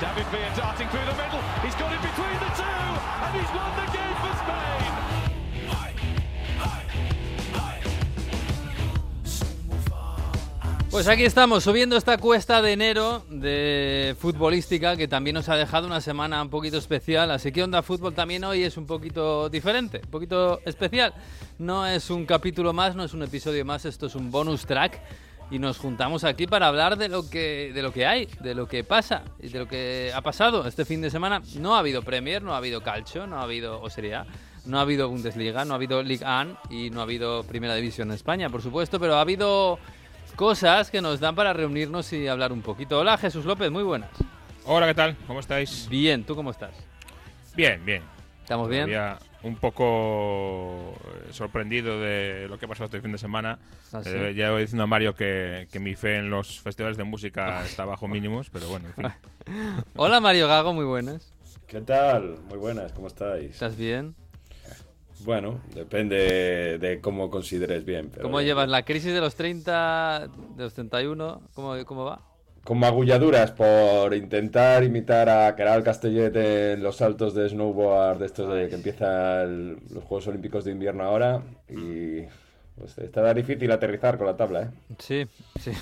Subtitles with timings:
[0.00, 1.42] David Villa darting through the middle.
[1.62, 5.10] He's got it between the two, and he's won the game for Spain.
[10.90, 15.86] Pues aquí estamos, subiendo esta cuesta de enero de futbolística que también nos ha dejado
[15.86, 17.30] una semana un poquito especial.
[17.30, 21.14] Así que Onda Fútbol también hoy es un poquito diferente, un poquito especial.
[21.58, 25.00] No es un capítulo más, no es un episodio más, esto es un bonus track.
[25.50, 28.68] Y nos juntamos aquí para hablar de lo que, de lo que hay, de lo
[28.68, 31.42] que pasa y de lo que ha pasado este fin de semana.
[31.56, 34.26] No ha habido Premier, no ha habido Calcio, no ha habido o Serie A,
[34.64, 38.08] no ha habido Bundesliga, no ha habido Ligue 1 y no ha habido Primera División
[38.08, 39.80] en España, por supuesto, pero ha habido
[40.36, 43.00] cosas que nos dan para reunirnos y hablar un poquito.
[43.00, 44.10] Hola Jesús López, muy buenas.
[44.66, 45.16] Hola, ¿qué tal?
[45.26, 45.88] ¿Cómo estáis?
[45.88, 46.74] Bien, ¿tú cómo estás?
[47.56, 48.19] Bien, bien.
[48.50, 48.86] ¿Estamos bien?
[48.86, 53.60] Todavía un poco eh, sorprendido de lo que ha pasado este fin de semana.
[53.92, 54.10] ¿Ah, sí?
[54.12, 57.64] Eh, ya voy diciendo a Mario que, que mi fe en los festivales de música
[57.64, 59.84] está bajo mínimos, pero bueno, en fin.
[59.94, 61.32] Hola Mario Gago, muy buenas.
[61.68, 62.40] ¿Qué tal?
[62.48, 63.52] Muy buenas, ¿cómo estáis?
[63.52, 64.16] ¿Estás bien?
[65.20, 68.10] Bueno, depende de cómo consideres bien.
[68.10, 68.48] pero ¿Cómo bien.
[68.48, 71.40] llevas la crisis de los 30, de los 31?
[71.54, 72.29] ¿Cómo, cómo va?
[72.64, 78.52] Con magulladuras por intentar imitar a Keral Castellet en los saltos de snowboard de estos
[78.52, 81.42] de que empiezan los Juegos Olímpicos de invierno ahora.
[81.68, 82.20] Y
[82.78, 84.68] pues está difícil aterrizar con la tabla, ¿eh?
[84.98, 85.26] Sí,
[85.58, 85.72] sí.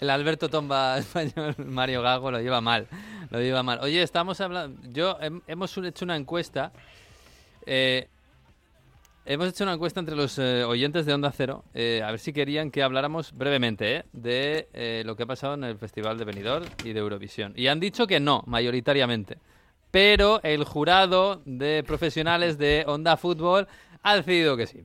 [0.00, 2.86] El Alberto Tomba español, Mario Gago, lo lleva mal.
[3.30, 3.80] Lo lleva mal.
[3.82, 4.80] Oye, estamos hablando.
[4.92, 6.72] Yo hem- hemos hecho una encuesta.
[7.66, 8.08] eh,
[9.24, 11.64] hemos hecho una encuesta entre los eh, oyentes de Onda Cero.
[11.74, 15.54] eh, a ver si querían que habláramos brevemente eh, de eh, lo que ha pasado
[15.54, 17.52] en el Festival de Benidorm y de Eurovisión.
[17.56, 19.38] Y han dicho que no, mayoritariamente.
[19.90, 23.68] Pero el jurado de profesionales de Onda Fútbol
[24.02, 24.84] ha decidido que sí.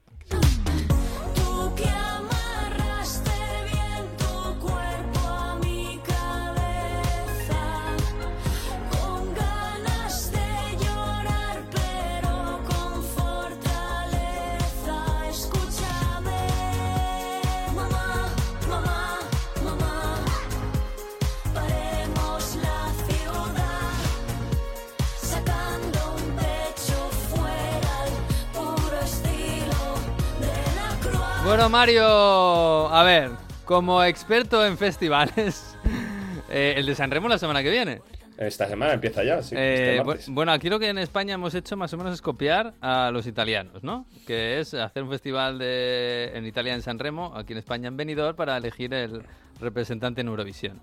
[31.58, 33.32] Bueno, Mario, a ver,
[33.66, 35.76] como experto en festivales,
[36.52, 38.04] eh, el de San Remo la semana que viene.
[38.38, 39.56] Esta semana empieza ya, sí.
[39.58, 42.76] Eh, este bueno, aquí lo que en España hemos hecho más o menos es copiar
[42.80, 44.06] a los italianos, ¿no?
[44.28, 47.98] Que es hacer un festival de, en Italia en San Remo, aquí en España en
[47.98, 49.24] Benidorm, para elegir el
[49.60, 50.80] representante en Eurovisión.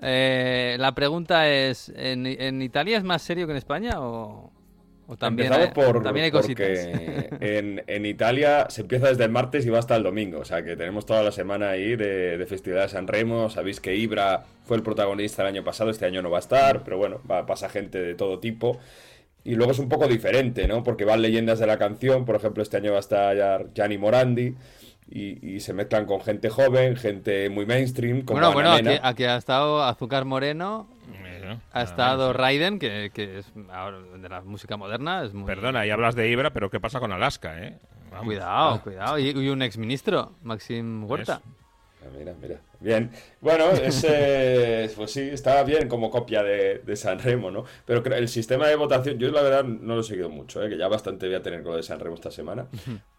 [0.00, 4.52] Eh, la pregunta es, ¿en, en Italia es más serio que en España o,
[5.06, 6.66] o también, hay, Empezamos por, también hay cositas?
[6.66, 7.28] porque
[7.58, 10.38] en, en Italia se empieza desde el martes y va hasta el domingo.
[10.40, 13.50] O sea que tenemos toda la semana ahí de, de Festividad de San Remo.
[13.50, 16.82] Sabéis que Ibra fue el protagonista el año pasado, este año no va a estar,
[16.84, 18.78] pero bueno, va, pasa gente de todo tipo.
[19.44, 20.82] Y luego es un poco diferente, ¿no?
[20.82, 24.54] Porque van leyendas de la canción, por ejemplo, este año va a estar Gianni Morandi.
[25.06, 29.24] Y, y se mezclan con gente joven, gente muy mainstream, como Bueno, bueno, aquí, aquí
[29.24, 30.88] ha estado Azúcar Moreno,
[31.52, 31.60] Eso.
[31.72, 32.38] ha estado sí.
[32.38, 35.24] Raiden, que, que es ahora de la música moderna.
[35.24, 35.46] Es muy...
[35.46, 37.78] Perdona, y hablas de Ibra, pero ¿qué pasa con Alaska, eh?
[38.10, 38.26] Vamos.
[38.26, 39.18] Cuidado, cuidado.
[39.18, 41.40] Y, y un exministro, Maxim Huerta.
[41.44, 41.63] Eso.
[42.04, 42.60] Ah, Mira, mira.
[42.80, 43.10] Bien.
[43.40, 47.64] Bueno, ese, pues sí, estaba bien como copia de, de San Remo, ¿no?
[47.86, 50.68] Pero el sistema de votación, yo la verdad no lo he seguido mucho, ¿eh?
[50.68, 52.68] que ya bastante voy a tener con lo de San Remo esta semana.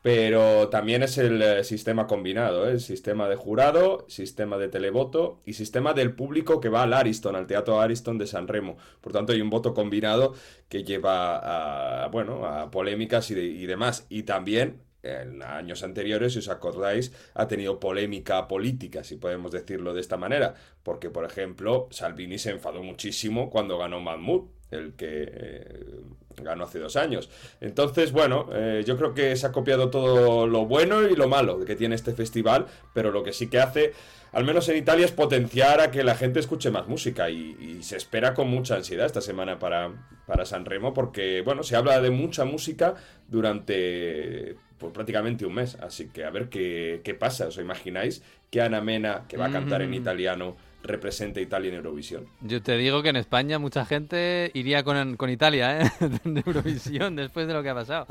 [0.03, 2.73] Pero también es el eh, sistema combinado, ¿eh?
[2.73, 7.35] El sistema de jurado, sistema de televoto y sistema del público que va al Ariston,
[7.35, 8.77] al Teatro Ariston de San Remo.
[9.01, 10.35] Por tanto, hay un voto combinado
[10.69, 14.05] que lleva a, bueno, a polémicas y, de- y demás.
[14.09, 19.93] Y también en años anteriores, si os acordáis, ha tenido polémica política, si podemos decirlo
[19.93, 25.29] de esta manera, porque, por ejemplo, Salvini se enfadó muchísimo cuando ganó Mahmoud, el que
[25.31, 26.01] eh,
[26.43, 27.29] ganó hace dos años.
[27.61, 31.63] Entonces, bueno, eh, yo creo que se ha copiado todo lo bueno y lo malo
[31.63, 33.93] que tiene este festival, pero lo que sí que hace,
[34.31, 37.83] al menos en Italia, es potenciar a que la gente escuche más música y, y
[37.83, 39.93] se espera con mucha ansiedad esta semana para,
[40.25, 42.95] para San Remo, porque, bueno, se habla de mucha música
[43.27, 48.61] durante pues, prácticamente un mes, así que a ver qué, qué pasa, ¿os imagináis que
[48.61, 49.95] Ana Mena, que va a cantar en Mm.
[49.95, 52.27] italiano, represente Italia en Eurovisión.
[52.41, 55.89] Yo te digo que en España mucha gente iría con, con Italia, ¿eh?
[56.23, 58.05] de Eurovisión después de lo que ha pasado.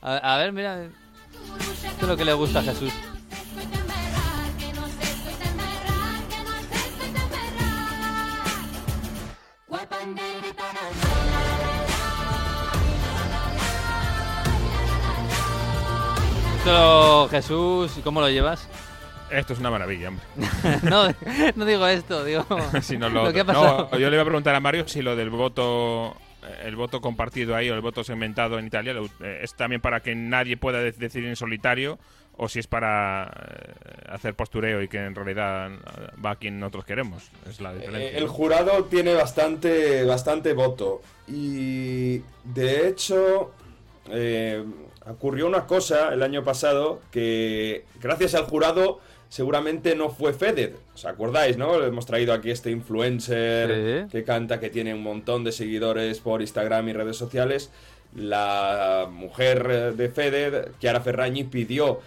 [0.00, 2.92] A, a ver, mira, esto es lo que le gusta a Jesús.
[16.64, 18.68] Esto, Jesús, ¿cómo lo llevas?
[19.32, 20.24] Esto es una maravilla, hombre.
[20.84, 21.08] no,
[21.56, 22.46] no digo esto, digo
[22.82, 23.88] Si no lo, lo que ha pasado.
[23.90, 26.16] no, yo le iba a preguntar a Mario si lo del voto
[26.62, 30.14] el voto compartido ahí o el voto segmentado en Italia eh, es también para que
[30.14, 31.98] nadie pueda de- decidir en solitario
[32.36, 33.72] o si es para eh,
[34.10, 35.78] hacer postureo y que en realidad eh,
[36.24, 37.28] va a quien nosotros queremos.
[37.50, 38.08] Es la diferencia.
[38.10, 41.02] Eh, el jurado tiene bastante, bastante voto.
[41.26, 43.52] Y de hecho,
[44.10, 44.64] eh,
[45.06, 50.74] ocurrió una cosa el año pasado que gracias al jurado seguramente no fue Feded.
[50.94, 51.82] ¿Os acordáis, no?
[51.82, 54.10] Hemos traído aquí este influencer Sí.
[54.12, 57.70] que canta, que tiene un montón de seguidores por Instagram y redes sociales.
[58.14, 62.00] La mujer de Feded, Chiara Ferragni, pidió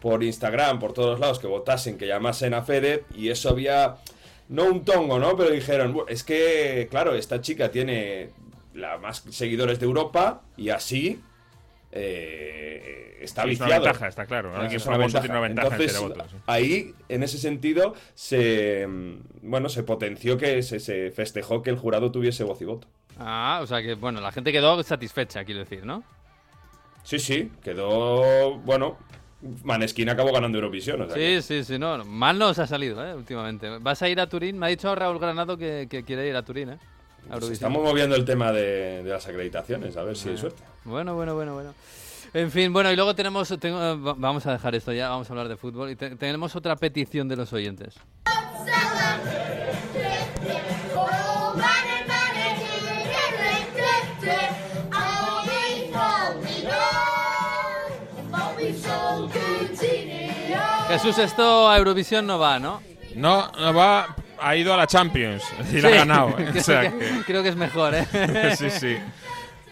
[0.00, 3.96] por Instagram, por todos lados, que votasen, que llamasen a Feded, y eso había
[4.48, 5.36] no un tongo, ¿no?
[5.36, 8.30] Pero dijeron, "Bu- es que, claro, esta chica tiene
[8.74, 11.20] la más seguidores de Europa y así
[11.92, 13.84] eh, está Sí, es una viciado.
[13.84, 14.54] ventaja, está claro.
[14.56, 15.22] Alguien es una famoso ventaja.
[15.22, 16.36] tiene una ventaja en Entonces, sí.
[16.46, 18.86] ahí, en ese sentido, se
[19.42, 22.88] bueno, se potenció que se, se festejó que el jurado tuviese voz y voto.
[23.18, 26.02] Ah, o sea que, bueno, la gente quedó satisfecha, quiero decir, ¿no?
[27.04, 28.96] Sí, sí, quedó, bueno,
[29.64, 31.02] Maneskin acabó ganando Eurovisión.
[31.02, 33.14] o sea que- Sí, sí, sí, no, mal nos ha salido, ¿eh?
[33.14, 33.68] Últimamente.
[33.80, 34.58] ¿Vas a ir a Turín?
[34.58, 36.78] Me ha dicho Raúl Granado que, que quiere ir a Turín, ¿eh?
[37.28, 40.62] Pues estamos moviendo el tema de, de las acreditaciones, a ver si hay suerte.
[40.84, 41.74] Bueno, bueno, bueno, bueno.
[42.34, 45.28] En fin, bueno, y luego tenemos, tengo- eh, va- vamos a dejar esto ya, vamos
[45.28, 45.90] a hablar de fútbol.
[45.90, 47.94] Y te- tenemos otra petición de los oyentes.
[60.88, 62.80] Jesús, esto a Eurovisión no va, ¿no?
[63.16, 65.42] No, no va, ha ido a la Champions
[65.72, 66.34] y la ha ganado.
[66.36, 68.06] creo, O sea que, que- creo que es mejor, ¿eh?
[68.56, 68.96] sí, sí.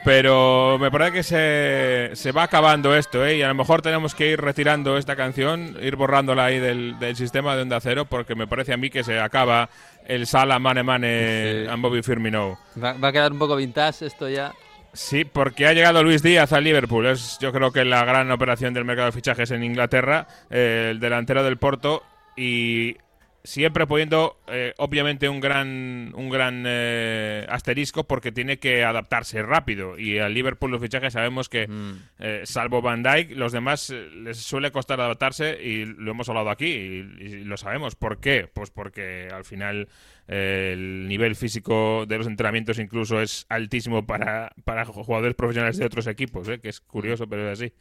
[0.03, 3.37] Pero me parece que se, se va acabando esto, ¿eh?
[3.37, 7.17] Y a lo mejor tenemos que ir retirando esta canción, ir borrándola ahí del, del
[7.17, 9.69] sistema de Onda Cero, porque me parece a mí que se acaba
[10.07, 11.69] el Sala Mane Mane Sí.
[11.71, 12.59] and Bobby Firmino.
[12.83, 14.55] Va, va a quedar un poco vintage esto ya.
[14.95, 17.05] Sí, porque ha llegado Luis Díaz al Liverpool.
[17.07, 20.99] Es yo creo que la gran operación del mercado de fichajes en Inglaterra, eh, el
[20.99, 22.03] delantero del Porto
[22.39, 22.97] y
[23.43, 29.99] siempre poniendo eh, obviamente un gran un gran eh, asterisco porque tiene que adaptarse rápido
[29.99, 31.93] y al Liverpool los fichajes sabemos que Mm.
[32.19, 36.51] eh, salvo Van Dijk los demás eh, les suele costar adaptarse y lo hemos hablado
[36.51, 38.49] aquí y, y lo sabemos ¿por qué?
[38.53, 39.89] pues porque al final
[40.29, 45.87] eh, el nivel físico de los entrenamientos incluso es altísimo para, para jugadores profesionales de
[45.87, 47.73] otros equipos que es curioso pero es así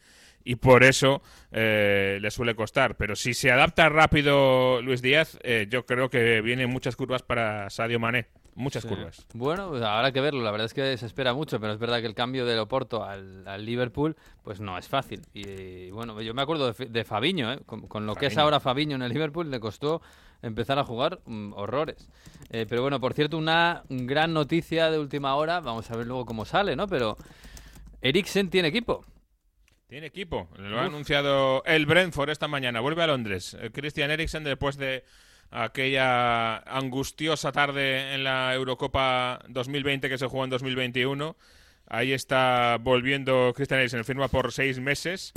[0.44, 1.22] y por eso
[1.52, 2.96] eh, le suele costar.
[2.96, 7.70] Pero si se adapta rápido Luis Díaz, eh, yo creo que vienen muchas curvas para
[7.70, 8.26] Sadio Mané.
[8.54, 9.26] Muchas curvas.
[9.32, 10.42] Bueno, pues habrá que verlo.
[10.42, 13.04] La verdad es que se espera mucho, pero es verdad que el cambio del Oporto
[13.04, 15.22] al, al Liverpool, pues no es fácil.
[15.32, 17.60] Y, y, bueno, yo me acuerdo de, de Fabiño, ¿eh?
[17.64, 20.02] con, con lo que es ahora Fabiño en el Liverpool, le costó
[20.42, 22.08] empezar a jugar mm, horrores.
[22.50, 25.60] Eh, pero bueno, por cierto, una gran noticia de última hora.
[25.60, 26.86] Vamos a ver luego cómo sale, ¿no?
[26.86, 27.16] Pero
[28.02, 29.04] Eriksen tiene equipo.
[29.90, 30.48] Tiene equipo.
[30.56, 32.78] Lo ha anunciado el Brentford esta mañana.
[32.78, 33.56] Vuelve a Londres.
[33.60, 35.02] Eh, Christian Eriksen después de
[35.50, 41.36] aquella angustiosa tarde en la Eurocopa 2020 que se jugó en 2021.
[41.88, 44.04] Ahí está volviendo Christian Eriksen.
[44.04, 45.32] Firma por seis meses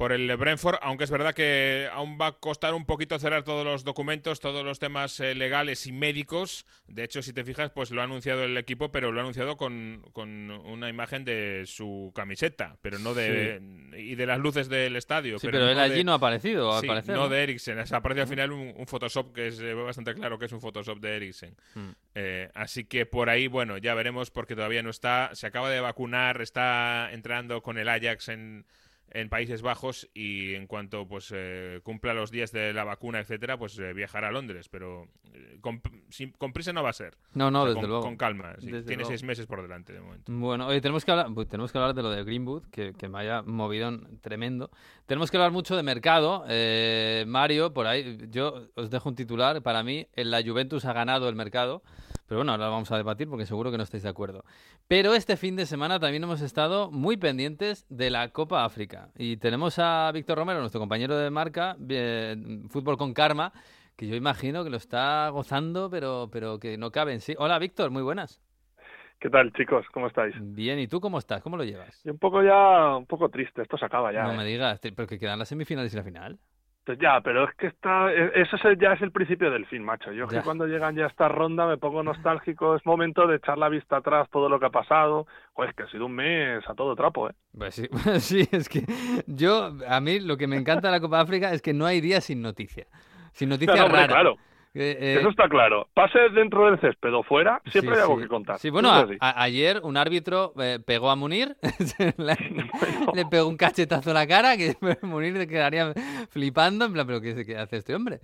[0.00, 3.66] por el Brentford, aunque es verdad que aún va a costar un poquito cerrar todos
[3.66, 6.64] los documentos, todos los temas eh, legales y médicos.
[6.88, 9.58] De hecho, si te fijas, pues lo ha anunciado el equipo, pero lo ha anunciado
[9.58, 13.60] con, con una imagen de su camiseta, pero no de
[13.94, 15.38] y de las luces del estadio.
[15.38, 17.14] Sí, pero, él no allí de- no ha aparecido, al Sí, parecer.
[17.14, 17.78] no de Eriksen.
[17.78, 20.62] O sea, aparece al final un, un Photoshop que es bastante claro que es un
[20.62, 21.54] Photoshop de Eriksen.
[21.74, 21.90] Mm.
[22.14, 25.28] Eh, así que por ahí, bueno, ya veremos porque todavía no está.
[25.34, 28.64] Se acaba de vacunar, está entrando con el Ajax en,
[29.10, 33.58] en Países Bajos y en cuanto pues eh, cumpla los días de la vacuna, etcétera,
[33.58, 34.68] pues eh, viajará a Londres.
[34.68, 37.16] Pero eh, con, sin- con prisa no va a ser.
[37.34, 38.04] No, no, O sea, desde con, luego.
[38.04, 38.54] con calma.
[38.58, 38.66] sí.
[38.66, 39.08] Tiene luego.
[39.08, 40.30] seis meses por delante de momento.
[40.32, 43.08] Bueno, oye, tenemos que hablar, uy, tenemos que hablar de lo de Greenwood, que, que
[43.08, 44.70] me haya movido en- tremendo.
[45.06, 46.44] Tenemos que hablar mucho de mercado.
[46.48, 49.60] Eh, Mario, por ahí, yo os dejo un titular.
[49.62, 51.82] Para mí, en la Juventus ha ganado el mercado.
[52.26, 54.44] Pero bueno, ahora lo vamos a debatir porque seguro que no estáis de acuerdo.
[54.86, 58.99] Pero este fin de semana también hemos estado muy pendientes de la Copa África.
[59.16, 62.36] Y tenemos a Víctor Romero, nuestro compañero de marca, eh,
[62.68, 63.52] Fútbol con Karma,
[63.96, 67.34] que yo imagino que lo está gozando, pero, pero que no cabe en sí.
[67.38, 68.42] Hola, Víctor, muy buenas.
[69.20, 69.84] ¿Qué tal, chicos?
[69.92, 70.34] ¿Cómo estáis?
[70.40, 71.42] Bien, ¿y tú cómo estás?
[71.42, 72.00] ¿Cómo lo llevas?
[72.06, 74.22] Y un poco ya, un poco triste, esto se acaba ya.
[74.22, 74.36] no ¿eh?
[74.38, 76.38] me digas, pero que quedan las semifinales y la final.
[76.90, 80.10] Pues ya, pero es que está, e- eso ya es el principio del fin, macho.
[80.10, 80.38] Yo es Ya.
[80.38, 83.68] que cuando llegan ya a esta ronda me pongo nostálgico, es momento de echar la
[83.68, 85.28] vista atrás todo lo que ha pasado.
[85.52, 87.32] Joder, es que ha sido un mes a todo trapo, ¿eh?
[87.56, 88.82] Pues sí, sí, es que
[89.28, 92.00] yo, a mí lo que me encanta de la Copa África es que no hay
[92.00, 92.86] día sin noticia.
[93.32, 94.12] Sin noticia No, no, hombre, rara.
[94.14, 94.36] claro,
[94.72, 95.88] Eh, eh, eso está claro.
[95.94, 98.22] Pase dentro del césped o fuera, siempre sí, hay algo sí.
[98.22, 98.58] que contar.
[98.60, 101.56] Sí, bueno, a- a- ayer un árbitro eh, pegó a Munir,
[102.18, 102.36] le,
[103.14, 105.92] le pegó un cachetazo en la cara que Munir quedaría
[106.30, 108.20] flipando, en plan, pero ¿qué, qué hace este hombre?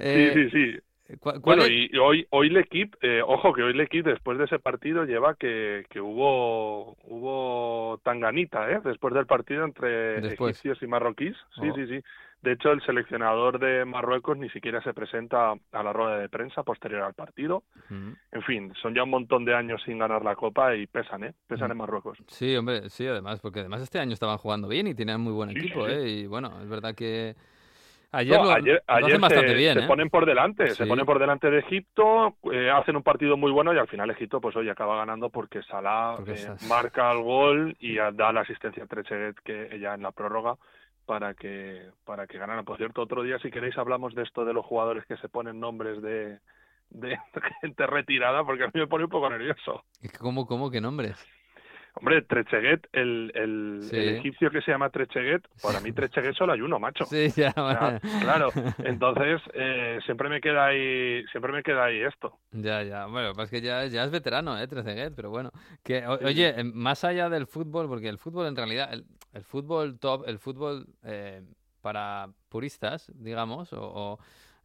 [0.00, 0.78] Sí, sí, sí.
[1.20, 2.96] ¿Cuál- cuál Bueno, y, hoy, hoy el equipo,
[3.26, 8.70] ojo que hoy el equipo después de ese partido lleva que, que hubo, hubo tanganita,
[8.70, 8.80] ¿eh?
[8.84, 10.56] Después del partido entre Después.
[10.56, 11.36] egipcios y marroquíes.
[11.60, 11.74] Sí, Oh.
[11.74, 12.00] sí, sí.
[12.42, 16.62] De hecho, el seleccionador de Marruecos ni siquiera se presenta a la rueda de prensa
[16.62, 17.62] posterior al partido.
[17.88, 18.10] Mm.
[18.32, 21.32] En fin, son ya un montón de años sin ganar la Copa y pesan, ¿eh?
[21.46, 21.72] Pesan Mm.
[21.72, 22.18] en Marruecos.
[22.26, 25.50] Sí, hombre, sí, además, porque además este año estaban jugando bien y tenían muy buen
[25.50, 25.98] Sí, equipo, sí, sí.
[25.98, 26.08] ¿eh?
[26.10, 27.34] Y bueno, es verdad que
[28.16, 29.86] ayer, No, lo, ayer, lo ayer bastante se, bien, se ¿eh?
[29.86, 33.74] ponen por delante, se ponen por delante de Egipto, eh, hacen un partido muy bueno
[33.74, 37.76] y al final Egipto, pues hoy acaba ganando porque Salah Porque eh, marca el gol
[37.80, 40.56] y da la asistencia a Trezeguet que ya en la prórroga
[41.06, 42.64] para que para que ganaran.
[42.64, 45.60] Por cierto, otro día si queréis hablamos de esto de los jugadores que se ponen
[45.60, 46.38] nombres de
[46.90, 47.18] de
[47.60, 49.84] gente retirada porque a mí me pone un poco nervioso.
[50.18, 51.24] ¿Cómo, cómo, qué nombres?
[51.96, 53.96] Hombre, Trezeguet, el, el, Sí.
[53.96, 57.04] el egipcio que se llama Trezeguet, para mí Trezeguet solo hay uno, macho.
[57.06, 58.00] Sí, ya, bueno.
[58.20, 58.50] claro,
[58.84, 62.36] entonces eh, siempre me queda ahí, siempre me queda ahí esto.
[62.50, 63.06] Ya, ya.
[63.06, 64.66] Bueno, pues que ya, ya es veterano, ¿eh?
[64.66, 65.50] Trezeguet, pero bueno.
[65.84, 69.44] Que, o- Sí, oye, más allá del fútbol, porque el fútbol en realidad, el, el
[69.44, 71.42] fútbol top, el fútbol eh,
[71.80, 74.18] para puristas, digamos, o, o,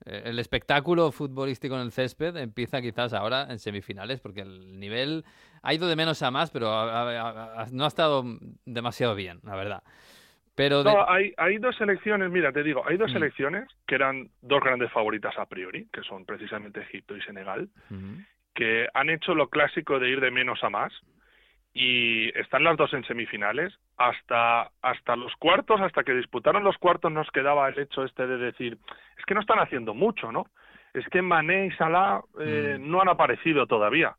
[0.05, 5.25] el espectáculo futbolístico en el césped empieza quizás ahora en semifinales, porque el nivel
[5.61, 8.23] ha ido de menos a más, pero ha- ha- ha- no ha estado
[8.65, 9.83] demasiado bien, la verdad.
[10.55, 13.13] Pero de- No, hay, hay dos selecciones, mira, te digo, hay dos Mm.
[13.13, 17.69] selecciones que eran dos grandes favoritas a priori, que son precisamente Egipto y Senegal,
[18.53, 20.91] que han hecho lo clásico de ir de menos a más
[21.73, 23.77] y están las dos en semifinales.
[23.97, 28.37] Hasta, hasta los cuartos, hasta que disputaron los cuartos, nos quedaba el hecho este de
[28.37, 28.77] decir,
[29.17, 30.45] es que no están haciendo mucho, ¿no?
[30.93, 32.89] Es que Mané y Salah eh, Mm.
[32.89, 34.15] no han aparecido todavía.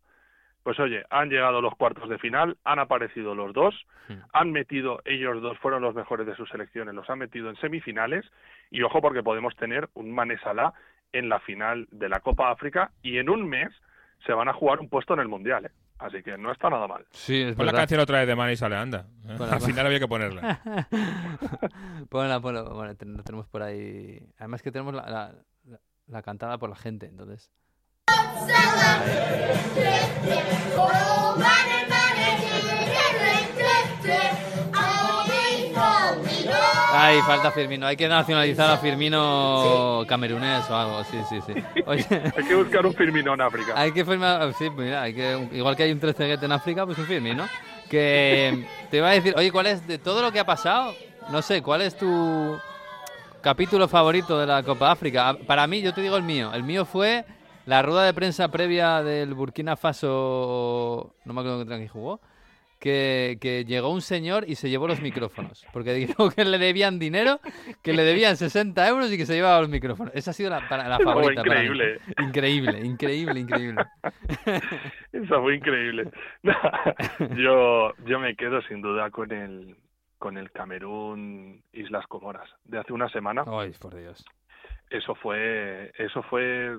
[0.63, 3.75] Pues oye, han llegado los cuartos de final, han aparecido los dos,
[4.09, 4.13] Mm.
[4.33, 8.31] han metido, ellos dos fueron los mejores de sus selecciones, los han metido en semifinales
[8.71, 10.73] y ojo porque podemos tener un Mané Salah
[11.13, 13.71] en la final de la Copa África y en un mes
[14.27, 15.71] se van a jugar un puesto en el Mundial, ¿eh?
[16.01, 17.05] Así que no está nada mal.
[17.13, 19.07] Sí, es Pon la canción otra vez de Manny sale, anda.
[19.23, 20.61] Bueno, Al final había que ponerla.
[22.09, 24.21] ponla, ponla, bueno, ten- lo tenemos por ahí.
[24.39, 27.51] Además que tenemos la, la, la- la cantada por la gente, entonces.
[37.03, 37.87] Ay, falta Firmino.
[37.87, 41.05] Hay que nacionalizar a Firmino camerunés o algo.
[41.05, 41.55] Sí, sí, sí.
[41.87, 42.05] Oye,
[42.37, 43.73] Hay que buscar un Firmino en África.
[43.77, 44.53] hay que firmar.
[44.55, 47.47] Sí, mira, hay que, igual que hay un Trezeguet en África, pues un Firmino.
[47.89, 50.95] Que te iba a decir, oye, ¿cuál es de todo lo que ha pasado?
[51.31, 52.59] No sé, ¿cuál es tu
[53.41, 55.31] capítulo favorito de la Copa África?
[55.31, 56.53] Ah, Para mí, yo te digo el mío.
[56.55, 57.25] El mío fue
[57.67, 61.15] la rueda de prensa previa del Burkina Faso.
[61.25, 62.21] No me acuerdo contra quién jugó.
[62.81, 65.67] Que, que llegó un señor y se llevó los micrófonos.
[65.71, 67.39] Porque dijo que le debían dinero,
[67.83, 70.15] que le debían 60 euros y que se llevaba los micrófonos.
[70.15, 71.43] Esa ha sido la, para- la fue favorita.
[71.43, 71.67] para mí.
[71.67, 72.01] increíble.
[72.19, 73.85] Increíble, increíble, increíble.
[75.13, 76.11] Eso fue increíble.
[77.37, 79.77] yo, yo me quedo sin duda con el
[80.19, 83.45] con el Camerún Islas Comoras de hace una semana.
[83.47, 84.25] Ay, por Dios.
[84.91, 86.77] Eso fue, eso fue,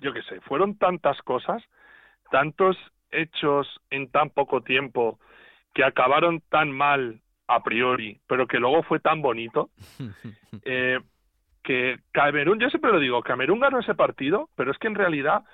[0.00, 1.62] yo qué sé, fueron tantas cosas,
[2.30, 2.76] tantos
[3.10, 5.18] hechos en tan poco tiempo
[5.74, 9.70] que acabaron tan mal a priori, pero que luego fue tan bonito.
[10.64, 11.00] eh,
[11.62, 15.44] que Camerún, yo siempre lo digo, Camerún ganó ese partido, pero es que en realidad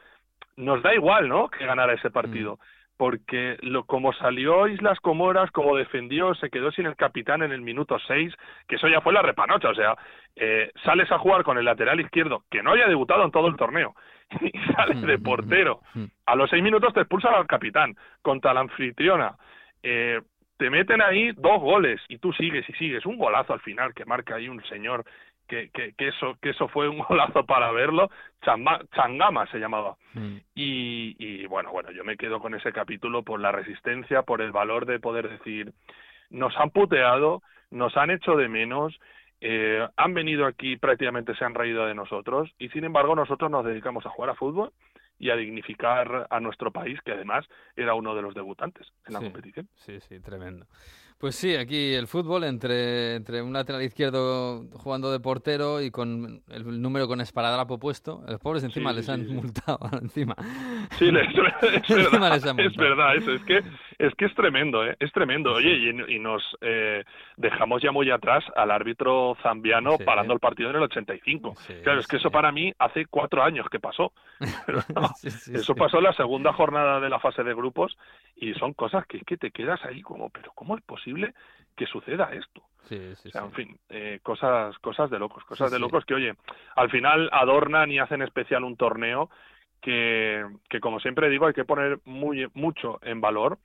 [0.56, 1.48] nos da igual, ¿no?
[1.48, 2.58] Que ganara ese partido,
[2.96, 7.62] porque lo como salió Islas Comoras, como defendió, se quedó sin el capitán en el
[7.62, 8.34] minuto 6,
[8.68, 9.96] que eso ya fue la repanocha, o sea,
[10.36, 13.56] eh, sales a jugar con el lateral izquierdo, que no haya debutado en todo el
[13.56, 13.94] torneo,
[14.42, 15.80] y sales de portero.
[16.26, 19.36] A los seis minutos te expulsan al capitán contra la anfitriona.
[19.82, 20.20] Eh,
[20.56, 23.06] te meten ahí dos goles y tú sigues y sigues.
[23.06, 25.04] Un golazo al final que marca ahí un señor
[25.48, 28.10] que, que, que eso, que eso fue un golazo para verlo.
[28.42, 29.96] Chamba- Changama se llamaba.
[30.14, 30.36] Mm.
[30.54, 34.52] Y, y bueno, bueno, yo me quedo con ese capítulo por la resistencia, por el
[34.52, 35.72] valor de poder decir,
[36.28, 38.98] nos han puteado, nos han hecho de menos
[39.42, 43.64] eh, han venido aquí, prácticamente se han reído de nosotros y sin embargo nosotros nos
[43.64, 44.70] dedicamos a jugar a fútbol
[45.20, 47.46] y a dignificar a nuestro país, que además
[47.76, 49.26] era uno de los debutantes en la Sí.
[49.26, 49.68] competición.
[49.76, 50.66] Sí, sí, tremendo.
[51.18, 56.42] Pues sí, aquí el fútbol entre, entre un lateral izquierdo jugando de portero y con
[56.48, 58.24] el número con esparadrapo puesto.
[58.26, 60.34] Los pobres encima Sí, les sí, han multado, encima.
[60.98, 62.88] Sí, es, Encima les han es multado.
[62.88, 63.62] verdad eso, es que
[64.00, 64.96] es que es tremendo, ¿eh?
[64.98, 65.52] es tremendo.
[65.52, 67.04] Oye, y, y nos eh,
[67.36, 70.04] dejamos ya muy atrás al árbitro zambiano Sí.
[70.04, 71.54] parando el partido en el 85.
[71.58, 72.20] Sí, claro, es que sí.
[72.22, 74.12] eso para mí hace cuatro años que pasó.
[74.66, 77.96] Pero no, eso pasó en la segunda jornada de la fase de grupos
[78.36, 81.34] y son cosas que, que te quedas ahí como, pero ¿cómo es posible
[81.76, 82.62] que suceda esto?
[82.84, 83.46] Sí, sí, O sea, sí.
[83.48, 86.32] en fin, eh, cosas, cosas de locos, cosas de locos que, oye,
[86.76, 89.28] al final adornan y hacen especial un torneo
[89.82, 93.58] que, que como siempre digo, hay que poner muy, mucho en valor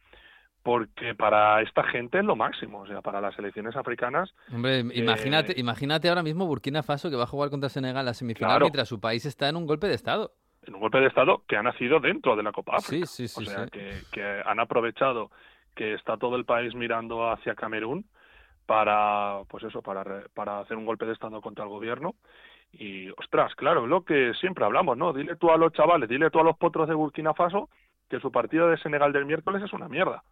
[0.65, 5.51] porque para esta gente es lo máximo, o sea, para las selecciones africanas, Hombre, imagínate,
[5.51, 8.65] Eh, imagínate ahora mismo Burkina Faso que va a jugar contra Senegal la semifinal Claro.
[8.65, 10.31] mientras su país está en un golpe de estado.
[10.67, 13.05] en un golpe de Estado que ha nacido dentro de la Copa África.
[13.05, 15.29] Sí, sí, sí, o sea, que, que han aprovechado
[15.75, 18.07] que está todo el país mirando hacia Camerún
[18.65, 22.15] para, pues eso, para, re- para hacer un golpe de Estado contra el gobierno.
[22.73, 25.13] Y, ostras, claro, lo que siempre hablamos, ¿no?
[25.13, 27.69] Dile tú a los chavales, dile tú a los potros de Burkina Faso
[28.09, 30.23] que su partido de Senegal del miércoles es una mierda,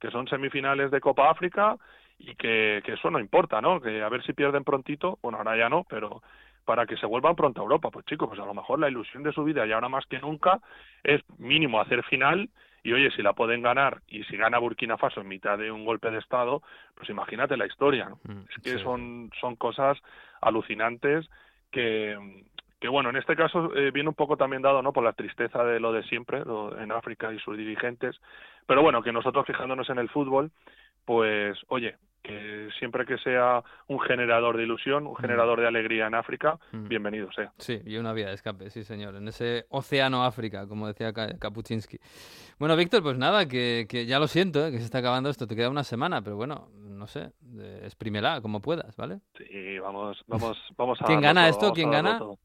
[0.00, 1.76] que son semifinales de Copa África
[2.18, 3.80] y que, que eso no importa, ¿no?
[3.80, 6.22] Que a ver si pierden prontito, bueno, ahora ya no, pero
[6.64, 7.90] para que se vuelvan pronto a Europa.
[7.90, 10.18] Pues chicos, pues a lo mejor la ilusión de su vida y ahora más que
[10.18, 10.60] nunca
[11.02, 12.48] es mínimo hacer final
[12.82, 15.84] y oye, si la pueden ganar y si gana Burkina Faso en mitad de un
[15.84, 16.62] golpe de Estado,
[16.94, 18.10] pues imagínate la historia.
[18.10, 18.18] ¿no?
[18.24, 18.84] Mm, Es que sí.
[18.84, 19.98] son, son cosas
[20.42, 21.28] alucinantes
[21.70, 22.44] que,
[22.84, 25.64] que bueno, en este caso eh, viene un poco también dado no por la tristeza
[25.64, 28.14] de lo de siempre lo- en África y sus dirigentes,
[28.66, 30.50] pero bueno, que nosotros fijándonos en el fútbol,
[31.06, 36.14] pues oye, que siempre que sea un generador de ilusión, un generador de alegría en
[36.14, 36.88] África, Mm.
[36.88, 37.54] bienvenido sea.
[37.56, 39.16] Sí, y una vía de escape, sí, señor.
[39.16, 41.96] En ese océano África, como decía Ka- Kapuczynski.
[42.58, 44.70] Bueno, Víctor, pues nada, que, que ya lo siento, ¿eh?
[44.70, 45.46] que se está acabando esto.
[45.46, 49.20] Te queda una semana, pero bueno, no sé, eh, exprímela como puedas, ¿vale?
[49.38, 51.72] Sí, vamos, vamos, vamos a ¿Quién gana todo, esto?
[51.72, 52.18] ¿Quién gana?
[52.18, 52.38] todo.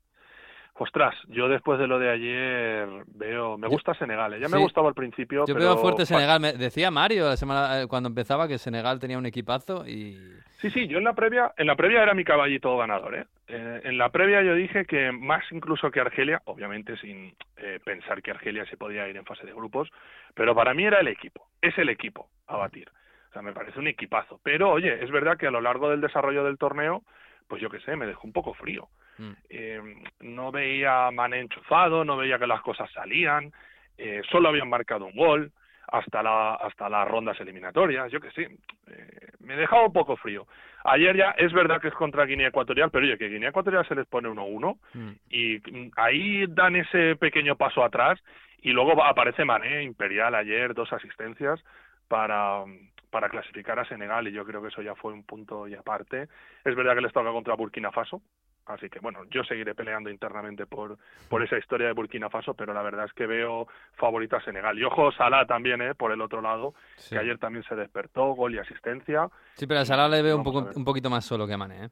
[0.82, 4.40] Ostras, yo después de lo de ayer veo, me gusta Senegal, ¿eh?
[4.40, 4.56] ya Sí.
[4.56, 6.40] me gustaba al principio, Yo pero veo fuerte Senegal.
[6.40, 10.18] Me decía Mario la semana eh, cuando empezaba que Senegal tenía un equipazo y...
[10.60, 13.26] Sí, sí, yo en la previa, en la previa era mi caballito ganador, ¿eh?
[13.50, 18.22] Eh, en la previa yo dije que más incluso que Argelia, obviamente sin eh, pensar
[18.22, 19.90] que Argelia se podía ir en fase de grupos,
[20.34, 22.90] pero para mí era el equipo, es el equipo a batir.
[23.30, 24.40] O sea, me parece un equipazo.
[24.44, 27.04] Pero oye, es verdad que a lo largo del desarrollo del torneo,
[27.50, 28.88] pues yo qué sé, me dejó un poco frío.
[29.18, 29.32] Mm.
[29.50, 29.82] Eh,
[30.22, 33.52] no veía Mané enchufado, no veía que las cosas salían,
[33.98, 35.52] eh, solo habían marcado un gol
[35.92, 40.46] hasta la hasta las rondas eliminatorias, yo que sé, eh, me dejaba un poco frío.
[40.86, 43.96] Ayer ya es verdad que es contra Guinea Ecuatorial, pero oye, que Guinea Ecuatorial se
[43.96, 45.12] les pone 1-1 Mm.
[45.30, 48.24] y mm, ahí dan ese pequeño paso atrás
[48.62, 51.60] y luego aparece Mané, Imperial ayer, dos asistencias
[52.08, 52.64] para,
[53.10, 56.28] para clasificar a Senegal y yo creo que eso ya fue un punto y aparte.
[56.64, 58.22] Es verdad que les toca contra Burkina Faso,
[58.66, 62.74] así que bueno, yo seguiré peleando internamente por, por esa historia de Burkina Faso, pero
[62.74, 64.78] la verdad es que veo favorita a Senegal.
[64.78, 65.96] Y ojo, Salah también, ¿eh?
[65.96, 67.16] por el otro lado, Sí.
[67.16, 69.28] que ayer también se despertó, gol y asistencia.
[69.56, 71.58] Sí, pero a Salah le veo un, Vamos poco, un poquito más solo que a
[71.58, 71.90] Mané, ¿eh?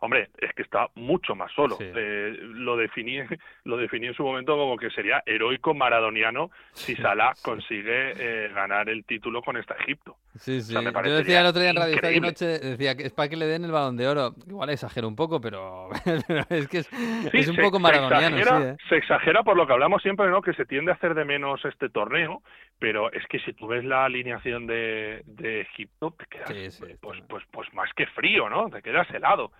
[0.00, 1.76] Hombre, es que está mucho más solo.
[1.76, 1.84] Sí.
[1.94, 3.18] Eh, lo definí,
[3.64, 8.88] lo definí en su momento como que sería heroico maradoniano si Salah consigue eh, ganar
[8.88, 10.16] el título con esta Egipto.
[10.34, 10.72] Sí, sí.
[10.74, 12.28] sea, Yo decía el otro día en Radio increíble.
[12.28, 14.34] Noche, decía que es para que le den el balón de oro.
[14.46, 15.88] Igual exagero un poco, pero,
[16.28, 18.76] pero es que es, Sí, es un se- poco se maradoniano, exagera, ¿eh?
[18.88, 20.42] Se exagera por lo que hablamos siempre, ¿no?
[20.42, 22.42] Que se tiende a hacer de menos este torneo,
[22.78, 27.26] pero es que si tú ves la alineación de, de Egipto, te quedas pues, está-
[27.28, 28.68] pues, pues más que frío, ¿no?
[28.68, 29.52] Te quedas helado.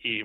[0.00, 0.22] Y,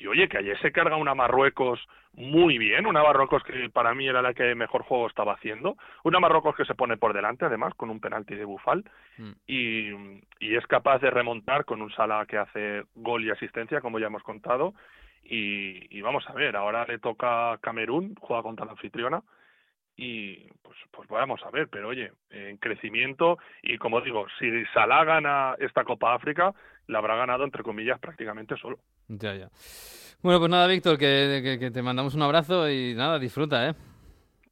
[0.00, 1.80] y oye, que ayer se carga una Marruecos
[2.12, 6.18] muy bien, una Marruecos que para mí era la que mejor juego estaba haciendo, una
[6.18, 8.84] Marruecos que se pone por delante además con un penalti de Bufal
[9.18, 9.32] Mm.
[9.46, 9.90] y,
[10.40, 14.06] y es capaz de remontar con un Salah que hace gol y asistencia, como ya
[14.06, 14.74] hemos contado.
[15.22, 19.22] Y, y vamos a ver, ahora le toca Camerún, juega contra la anfitriona.
[19.96, 23.38] Y pues, pues vamos a ver, pero oye, en crecimiento.
[23.62, 26.54] Y como digo, si Salah gana esta Copa África,
[26.90, 28.78] la habrá ganado, entre comillas, prácticamente solo.
[29.08, 29.48] Ya, ya.
[30.22, 33.74] Bueno, pues nada, Víctor, que, que- que te mandamos un abrazo y nada, disfruta, ¿eh?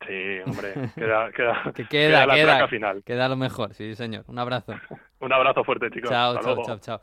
[0.06, 3.02] Sí, hombre, queda, queda, Que queda, la queda, traca final.
[3.04, 4.24] queda lo mejor, sí, señor.
[4.28, 4.72] Un abrazo.
[5.20, 6.08] Un abrazo fuerte, chicos.
[6.10, 6.66] Chao, Hasta chao, luego.
[6.66, 7.00] chao, chao.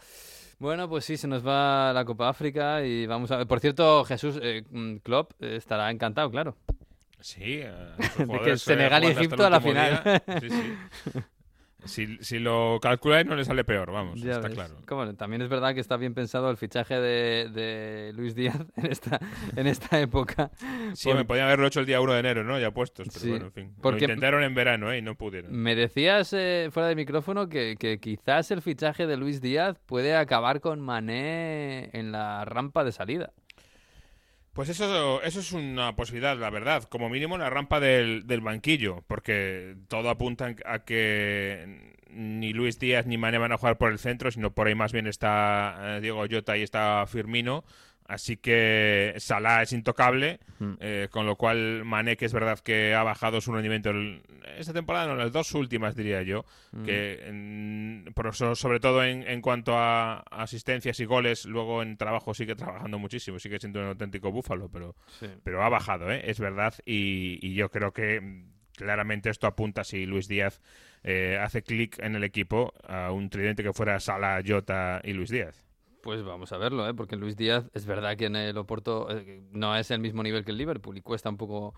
[0.57, 3.47] Bueno, pues sí, se nos va la Copa África y vamos a ver.
[3.47, 6.55] Por cierto, Jesús eh, mm, Klopp eh, estará encantado, claro.
[7.19, 7.71] Sí, eh,
[8.17, 10.01] que jugadores, Senegal y Egipto a la final.
[10.03, 10.23] día.
[10.39, 11.19] Sí, sí.
[11.85, 14.55] Si, si lo calculáis no le sale peor, vamos, Ya está ves.
[14.55, 14.75] claro.
[14.87, 18.85] Como, también es verdad que está bien pensado el fichaje de, de Luis Díaz en
[18.91, 19.19] esta,
[19.55, 20.51] en esta época.
[20.93, 22.59] Sí, me podían haberlo hecho el día 1 de enero, ¿no?
[22.59, 23.73] Ya puestos, pero Sí, bueno, en fin.
[23.81, 24.97] porque- Lo intentaron en verano, ¿eh?
[24.97, 25.51] Y no pudieron.
[25.53, 30.15] Me decías eh, fuera de micrófono que, que quizás el fichaje de Luis Díaz puede
[30.15, 33.31] acabar con Mané en la rampa de salida.
[34.55, 36.83] Pues eso, eso es una posibilidad, la verdad.
[36.83, 43.05] Como mínimo la rampa del, del banquillo, porque todo apunta a que ni Luis Díaz
[43.05, 45.99] ni Mané van a jugar por el centro, sino por ahí más bien está eh,
[45.99, 47.65] Diego Jota y está Firmino.
[48.07, 50.73] Así que Salah es intocable, Mm.
[50.79, 54.21] eh, con lo cual Mané, que es verdad que ha bajado su rendimiento el-
[54.59, 56.45] esta temporada, no, las dos últimas diría yo,
[56.85, 61.97] que en- por eso, sobre todo en, en cuanto a asistencias y goles, luego en
[61.97, 64.95] trabajo sigue trabajando muchísimo, sigue siendo un auténtico búfalo, pero,
[65.43, 66.21] pero ha bajado, ¿eh?
[66.29, 70.61] es verdad, y, y yo creo que mm, claramente esto apunta si Luis Díaz
[71.03, 75.29] eh, hace clic en el equipo a un tridente que fuera Sala, Jota y Luis
[75.31, 75.64] Díaz.
[76.05, 76.93] Pues vamos a verlo, ¿eh?
[76.93, 80.45] porque Luis Díaz es verdad que en el Oporto eh, no es el mismo nivel
[80.45, 81.73] que el Liverpool y cuesta un poco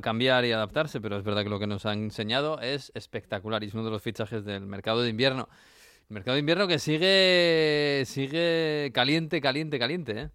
[0.00, 3.66] cambiar y adaptarse, pero es verdad que lo que nos han enseñado es espectacular y
[3.66, 5.50] es uno de los fichajes del mercado de invierno.
[6.08, 10.12] Mercado de invierno que sigue sigue caliente, caliente, caliente.
[10.22, 10.28] ¿eh?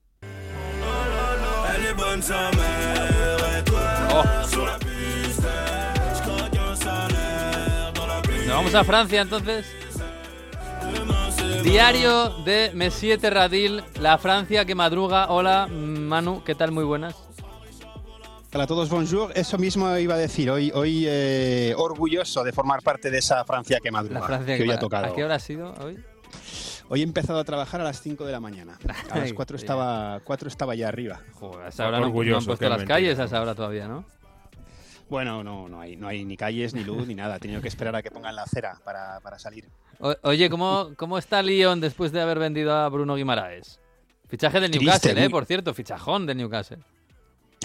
[8.46, 9.85] Nos vamos a Francia entonces.
[11.64, 15.28] Diario de Messier Terradil, la Francia que madruga.
[15.30, 16.72] Hola, Manu, ¿qué tal?
[16.72, 17.16] Muy buenas.
[18.54, 19.32] Hola a todos, bonjour.
[19.36, 20.50] Eso mismo iba a decir.
[20.50, 24.22] Hoy, hoy eh, orgulloso de formar parte de esa Francia que madruga.
[24.22, 25.06] La Francia que hoy ma- ha tocado.
[25.08, 25.98] ¿A qué hora ha sido hoy?
[26.88, 28.78] Hoy he empezado a trabajar a las 5 de la mañana.
[29.10, 29.64] A las Ay, 4 sí.
[29.66, 31.22] estaba, 4 estaba ya arriba.
[31.34, 33.88] Joder, a esa hora no, no han Orgulloso, puesto las calles a esa hora todavía,
[33.88, 34.06] ¿no?
[35.10, 37.36] Bueno, no, no hay, no hay ni calles, ni luz, ni nada.
[37.36, 39.68] He tenido que esperar a que pongan la acera para, para salir.
[40.00, 43.80] O- oye, ¿cómo, ¿cómo está Lyon después de haber vendido a Bruno Guimaraes?
[44.28, 45.22] Fichaje del Triste, Newcastle, ¿eh?
[45.26, 46.80] muy- Por cierto, fichajón del Newcastle.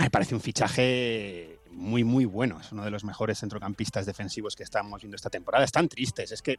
[0.00, 2.60] Me parece un fichaje muy, muy bueno.
[2.60, 5.64] Es uno de los mejores centrocampistas defensivos que estamos viendo esta temporada.
[5.64, 6.32] Están tristes.
[6.32, 6.58] Es que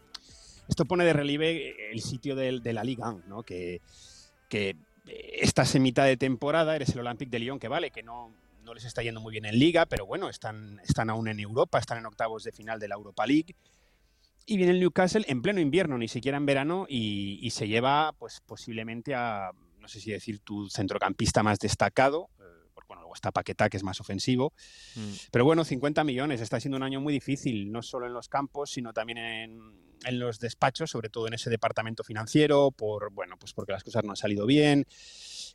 [0.68, 3.44] esto pone de relieve el sitio del- de, la Liga 1, ¿no?
[3.44, 3.82] Que,
[4.50, 8.32] que estás en mitad de temporada, eres el Olympique de Lyon, que vale, que no,
[8.72, 11.78] no les está yendo muy bien en Liga, pero bueno, están, están aún en Europa,
[11.78, 13.54] están en octavos de final de la Europa League.
[14.46, 18.14] Y viene el Newcastle en pleno invierno, ni siquiera en verano, y, y se lleva,
[18.14, 22.44] pues posiblemente a, no sé si decir, tu centrocampista más destacado, eh,
[22.88, 24.54] bueno, luego está Paquetá, que es más ofensivo,
[24.96, 25.14] Mm.
[25.32, 28.72] pero bueno, 50 millones, está siendo un año muy difícil, no solo en los campos,
[28.72, 29.60] sino también en,
[30.06, 34.06] en los despachos, sobre todo en ese departamento financiero, por, bueno, pues porque las cosas
[34.06, 34.86] no han salido bien.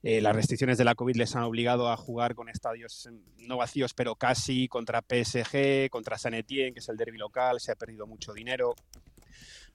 [0.03, 3.95] Eh, las restricciones de la COVID les han obligado a jugar con estadios no vacíos,
[3.95, 8.07] pero casi contra PSG, contra San Etienne, que es el derby local, se ha perdido
[8.07, 8.75] mucho dinero.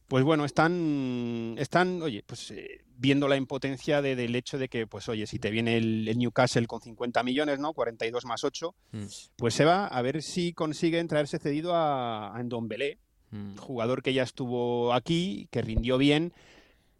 [0.07, 4.85] Pues bueno, están, están oye, pues eh, viendo la impotencia de- del hecho de que,
[4.85, 7.73] pues oye, si te viene el, el Newcastle con 50 millones, ¿no?
[7.73, 9.05] 42 más 8, Mm.
[9.37, 12.97] pues se va a ver si consiguen traerse cedido a, a Ndombele,
[13.33, 13.55] Mm.
[13.55, 16.33] jugador que ya estuvo aquí, que rindió bien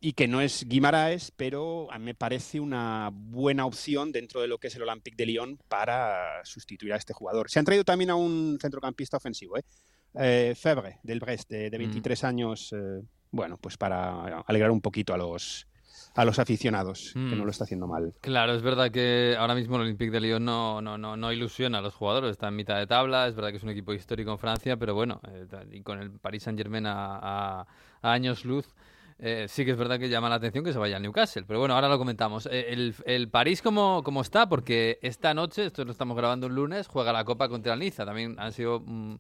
[0.04, 4.48] y que no es Guimaraes, pero a mí me parece una buena opción dentro de
[4.48, 7.50] lo que es el Olympique de Lyon para sustituir a este jugador.
[7.52, 9.64] Se han traído también a un centrocampista ofensivo, ¿eh?
[10.16, 15.14] Eh, Febre, del Brest, de, de 23 años, eh, bueno, pues para alegrar un poquito
[15.14, 15.68] a los,
[16.16, 17.38] a los aficionados, que Mm.
[17.38, 18.14] no lo está haciendo mal.
[18.22, 21.78] Claro, es verdad que ahora mismo el Olympique de Lyon no, no, no, no ilusiona
[21.78, 24.32] a los jugadores, está en mitad de tabla, es verdad que es un equipo histórico
[24.32, 27.16] en Francia, pero bueno, eh, y con el Paris Saint Germain a,
[27.62, 27.68] a-
[28.02, 28.66] a años luz,
[29.24, 31.60] eh, sí que es verdad que llama la atención que se vaya al Newcastle, pero
[31.60, 32.48] bueno, ahora lo comentamos.
[32.48, 34.50] Eh, el, el París, ¿cómo, ¿cómo está?
[34.50, 38.06] Porque esta noche, esto lo estamos grabando un lunes, juega la Copa contra el Niza,
[38.06, 38.82] también han sido...
[38.82, 39.16] mm,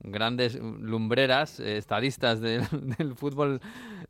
[0.00, 2.66] grandes lumbreras, eh, estadistas del,
[3.14, 3.60] fútbol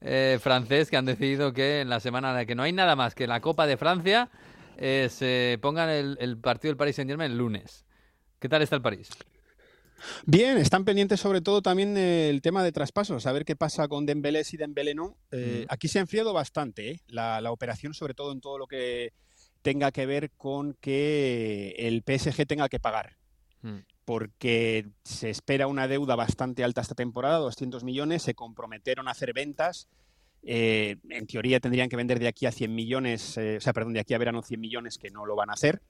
[0.00, 3.26] eh, francés que han decidido que en la semana que no hay nada más que
[3.26, 4.30] la Copa de Francia
[4.76, 7.84] se pongan el, el partido del Paris Saint Germain el lunes.
[8.40, 9.10] ¿Qué tal está el París?
[10.26, 14.06] Bien, están pendientes sobre todo también el tema de traspasos, a ver qué pasa con
[14.06, 15.16] Dembélé si Dembélé no.
[15.30, 15.72] Eh, Mm.
[15.72, 17.00] Aquí se ha enfriado bastante ¿eh?
[17.08, 19.12] la, la operación, sobre todo en todo lo que
[19.62, 23.16] tenga que ver con que el PSG tenga que pagar,
[23.62, 23.78] Mm.
[24.04, 29.32] porque se espera una deuda bastante alta esta temporada, 200 millones, se comprometieron a hacer
[29.32, 29.88] ventas.
[30.46, 33.94] eh, en teoría tendrían que vender de aquí a 100 millones, eh, o sea, perdón,
[33.94, 35.80] de aquí a verano 100 millones que no lo van a hacer.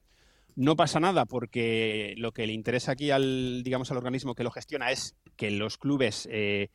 [0.57, 4.51] No pasa nada porque lo que le interesa aquí al, digamos, al organismo que lo
[4.51, 6.69] gestiona es que los clubes eh,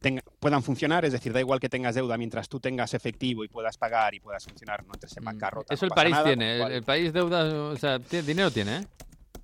[0.00, 3.48] tenga- puedan funcionar, es decir, da igual que tengas deuda mientras tú tengas efectivo y
[3.48, 5.72] puedas pagar y puedas funcionar, no entres en bancarrota.
[5.72, 5.74] Mm.
[5.74, 8.86] Eso no el nada, tiene, el, país deuda, o sea, tiene- dinero tiene, ¿eh?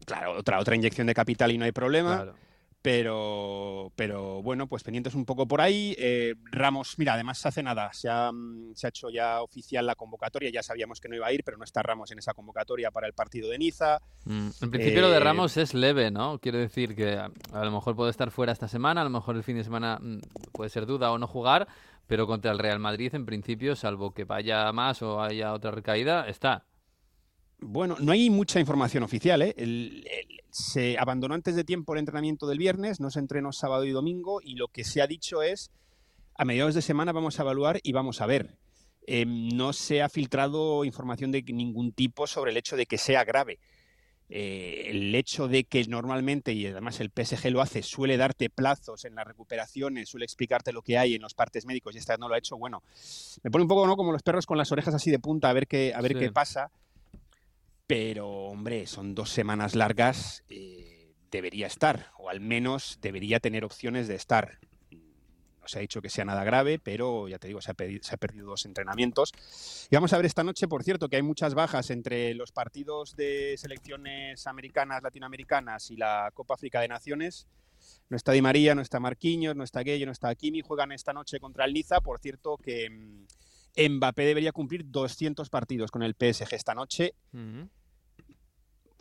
[0.07, 2.17] Claro, otra, otra inyección de capital y no hay problema.
[2.17, 2.35] Claro.
[2.83, 5.95] Pero, pero bueno, pues pendientes un poco por ahí.
[5.99, 9.95] Eh, Ramos, mira, además hace nada, se ha, mm, se ha hecho ya oficial la
[9.95, 12.91] convocatoria, ya sabíamos que no iba a ir, pero no está Ramos en esa convocatoria
[12.91, 14.01] para el partido de Niza.
[14.25, 16.39] Mm, En principio lo de Eh, Ramos es leve, ¿no?
[16.39, 19.37] Quiero decir que a, a lo mejor puede estar fuera esta semana, a lo mejor
[19.37, 20.19] el fin de semana mm,
[20.53, 21.69] puede ser duda o no jugar,
[22.07, 26.27] pero contra el Real Madrid en principio, salvo que vaya más o haya otra recaída,
[26.29, 26.65] está.
[27.63, 29.55] Bueno, no hay mucha información oficial, ¿eh?
[29.57, 33.85] El- el- se abandonó antes de tiempo el entrenamiento del viernes, no se entrenó sábado
[33.85, 35.71] y domingo, y lo que se ha dicho es,
[36.35, 38.57] a mediados de semana vamos a evaluar y vamos a ver.
[39.07, 43.25] Eh, no se ha filtrado información de ningún tipo sobre el hecho de que sea
[43.25, 43.59] grave.
[44.33, 49.05] Eh, el hecho de que normalmente, y además el PSG lo hace, suele darte plazos
[49.05, 52.21] en las recuperaciones, suele explicarte lo que hay en los partes médicos y esta vez
[52.21, 52.83] no lo ha hecho, bueno,
[53.43, 53.97] me pone un poco ¿no?
[53.97, 56.19] como los perros con las orejas así de punta a ver qué, a ver Sí.
[56.21, 56.71] qué pasa.
[57.91, 64.07] Pero, hombre, son dos semanas largas, eh, debería estar, o al menos debería tener opciones
[64.07, 64.61] de estar.
[64.93, 68.47] No se ha dicho que sea nada grave, pero ya te digo, se ha, perdido
[68.47, 69.33] dos entrenamientos.
[69.91, 73.17] Y vamos a ver esta noche, por cierto, que hay muchas bajas entre los partidos
[73.17, 77.49] de selecciones americanas, latinoamericanas y la Copa África de Naciones.
[78.09, 80.61] No está Di María, no está Marquinhos, no está Gueye, no está Kimi.
[80.61, 82.01] Juegan esta noche contra el Niza.
[82.01, 87.15] Por cierto, que mm, Mbappé debería cumplir 200 partidos con el PSG esta noche.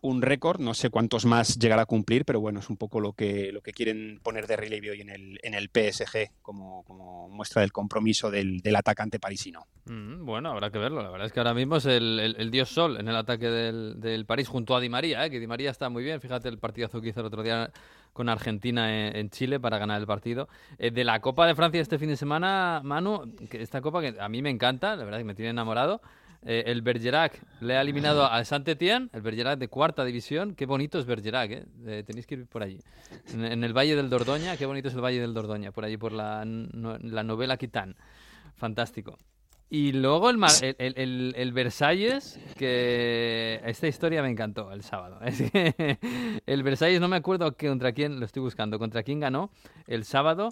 [0.02, 3.14] Un récord, no sé cuántos más llegará a cumplir, pero bueno, es un poco lo
[3.14, 7.28] que, lo que quieren poner de relieve hoy en el, en el PSG como, como
[7.30, 9.66] muestra del compromiso del, del atacante parisino.
[9.86, 11.02] Mm, Bueno, habrá que verlo.
[11.02, 14.00] La verdad es que ahora mismo es el, el- dios sol en el ataque del,
[14.00, 15.30] del París junto a Di María, ¿eh?
[15.30, 16.22] que Di María está muy bien.
[16.22, 17.72] Fíjate el partidazo que hizo el otro día
[18.14, 20.50] con Argentina en, Chile para ganar el partido.
[20.78, 24.30] Eh, de la Copa de Francia este fin de semana, Manu, esta copa que a
[24.30, 26.02] mí me encanta, la verdad que me tiene enamorado.
[26.46, 30.56] Eh, el Bergerac le ha eliminado al Saint-Étienne, el Bergerac de cuarta división.
[30.56, 32.04] Qué bonito es Bergerac, ¿eh?
[32.06, 32.80] Tenéis que ir por allí.
[33.34, 36.14] En, el Valle del Dordoña, qué bonito es el Valle del Dordoña, por allí por
[36.14, 37.96] la, la novela Quitán.
[38.56, 39.18] Fantástico.
[39.72, 40.40] Y luego el,
[40.80, 45.20] el, el- Versalles, que esta historia me encantó el sábado.
[46.48, 49.52] El Versalles, no me acuerdo contra quién, lo estoy buscando, contra quién ganó
[49.86, 50.50] el sábado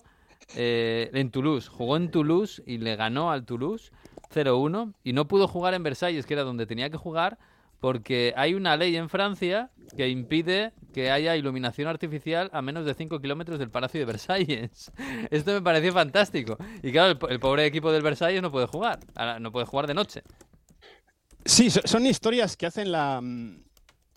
[0.55, 1.67] eh, en Toulouse.
[1.67, 3.91] Jugó en Toulouse y le ganó al Toulouse
[4.33, 7.37] 0-1 y no pudo jugar en Versalles, que era donde tenía que jugar,
[7.79, 12.93] porque hay una ley en Francia que impide que haya iluminación artificial a menos de
[12.95, 14.91] 5 kilómetros del Palacio de Versalles.
[15.31, 16.57] Esto me pareció fantástico.
[16.81, 18.99] Y claro, el, po- el pobre equipo del Versalles no puede jugar,
[19.39, 20.23] no puede jugar de noche.
[21.45, 23.61] Sí, so- son historias que hacen la, mm,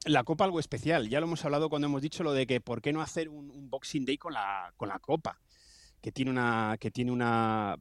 [0.07, 1.09] la Copa algo especial.
[1.09, 3.51] Ya lo hemos hablado cuando hemos dicho lo de que por qué no hacer un,
[3.51, 5.39] un Boxing Day con la, con la Copa,
[6.01, 7.77] que tiene una, que tiene una,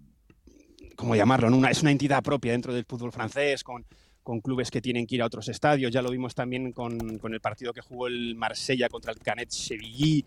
[0.99, 1.49] ¿cómo llamarlo?
[1.49, 1.57] no?
[1.57, 3.85] Una, es una entidad propia dentro del fútbol francés, con,
[4.21, 5.91] con clubes que tienen que ir a otros estadios.
[5.91, 9.49] Ya lo vimos también con, con el partido que jugó el Marsella contra el Canet
[9.49, 10.25] Chevilly,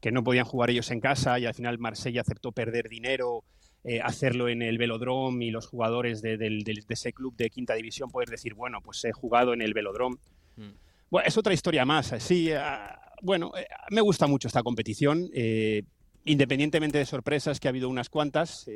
[0.00, 3.44] que no podían jugar ellos en casa y al final Marsella aceptó perder dinero,
[3.84, 7.48] eh, hacerlo en el velodrome y los jugadores de, del- del- de ese club de
[7.50, 10.16] quinta división poder decir, bueno, pues he jugado en el velodrome.
[10.56, 10.68] Mm.
[11.10, 12.12] Bueno, es otra historia más.
[12.18, 15.82] Sí, ah, bueno, eh, me gusta mucho esta competición, eh,
[16.24, 18.66] independientemente de sorpresas, que ha habido unas cuantas.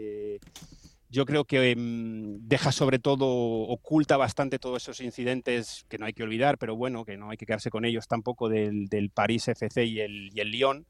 [1.15, 6.13] Yo creo que mm, deja sobre todo, oculta bastante todos esos incidentes que no hay
[6.13, 9.47] que olvidar, pero bueno, que no hay que quedarse con ellos tampoco del, del París
[9.49, 10.87] FC y el, y el Lyon.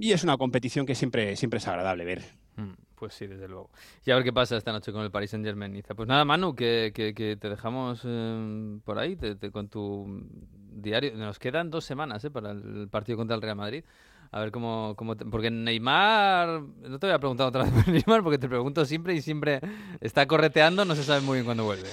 [0.00, 2.22] Y es una competición que siempre, siempre es agradable ver.
[2.56, 3.70] Mm, Pues sí, desde luego.
[4.06, 5.82] Y a ver qué pasa esta noche con el Paris Saint Germain.
[5.94, 10.26] Pues nada, Manu, que, que- que te dejamos eh, por ahí te- te- con tu
[10.74, 11.14] diario.
[11.16, 13.84] Nos quedan dos semanas eh, para el partido contra el Real Madrid.
[14.34, 17.88] A ver cómo, cómo te- porque Neymar, no te voy a preguntar otra vez por
[17.92, 19.60] Neymar porque te pregunto siempre y siempre
[20.00, 21.88] está correteando, no se sabe muy bien cuándo vuelve.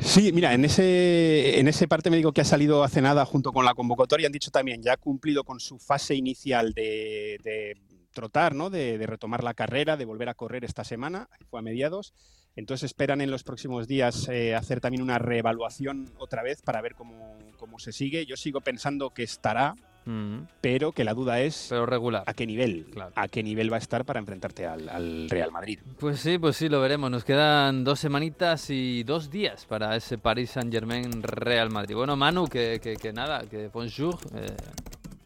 [0.00, 3.64] Sí, mira, en ese, en ese parte médico que ha salido hace nada junto con
[3.64, 7.76] la convocatoria han dicho también, ya ha cumplido con su fase inicial de, de
[8.12, 8.70] trotar, ¿no?
[8.70, 12.12] De, de retomar la carrera, de volver a correr esta semana, fue a mediados.
[12.56, 16.94] Entonces esperan en los próximos días eh, hacer también una reevaluación otra vez para ver
[16.94, 18.26] cómo, cómo se sigue.
[18.26, 19.74] Yo sigo pensando que estará,
[20.06, 22.24] Mm, pero que la duda es Pero regular.
[22.26, 23.12] a qué nivel, Claro.
[23.14, 25.78] a qué nivel va a estar para enfrentarte al, al Real Madrid.
[25.98, 27.10] Pues sí, pues sí, lo veremos.
[27.10, 31.94] Nos quedan dos semanitas y dos días para ese Paris Saint Germain Real Madrid.
[31.96, 34.46] Bueno, Manu, que, que, que nada, que bonjour, eh,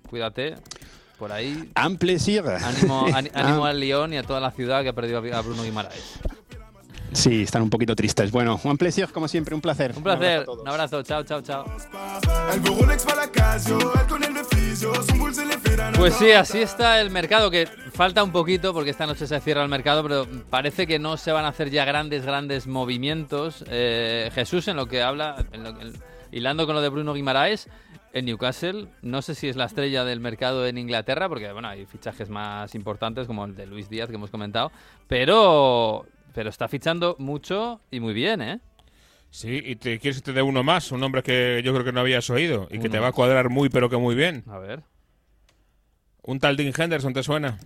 [0.08, 0.54] cuídate
[1.18, 1.68] por ahí.
[1.84, 2.44] Un plaisir.
[2.46, 5.64] Ánimo, ánimo al León y a toda la ciudad que ha perdido a a Bruno
[5.64, 6.20] Guimaraes.
[7.12, 8.30] Sí, están un poquito tristes.
[8.30, 9.92] Bueno, un plaisir, como siempre, un placer.
[9.96, 10.60] Un placer, abrazo a todos.
[10.62, 11.64] un abrazo, chao, chao, chao.
[15.96, 19.62] Pues sí, así está el mercado, que falta un poquito porque esta noche se cierra
[19.62, 23.64] el mercado, pero parece que no se van a hacer ya grandes, grandes movimientos.
[23.68, 25.92] Eh, Jesús, en lo que habla, en lo que-
[26.30, 27.68] hilando con lo de Bruno Guimaraes,
[28.12, 31.84] El Newcastle, no sé si es la estrella del mercado en Inglaterra, porque bueno, hay
[31.86, 34.70] fichajes más importantes como el de Luis Díaz que hemos comentado,
[35.08, 38.60] pero, pero está fichando mucho y muy bien, ¿eh?
[39.30, 41.92] Sí, y te quieres que te dé uno más, un nombre que yo creo que
[41.92, 44.44] no habías oído y que te va a cuadrar muy pero que muy bien.
[44.46, 44.82] A ver.
[46.22, 47.58] Un tal Dean Henderson, ¿te suena?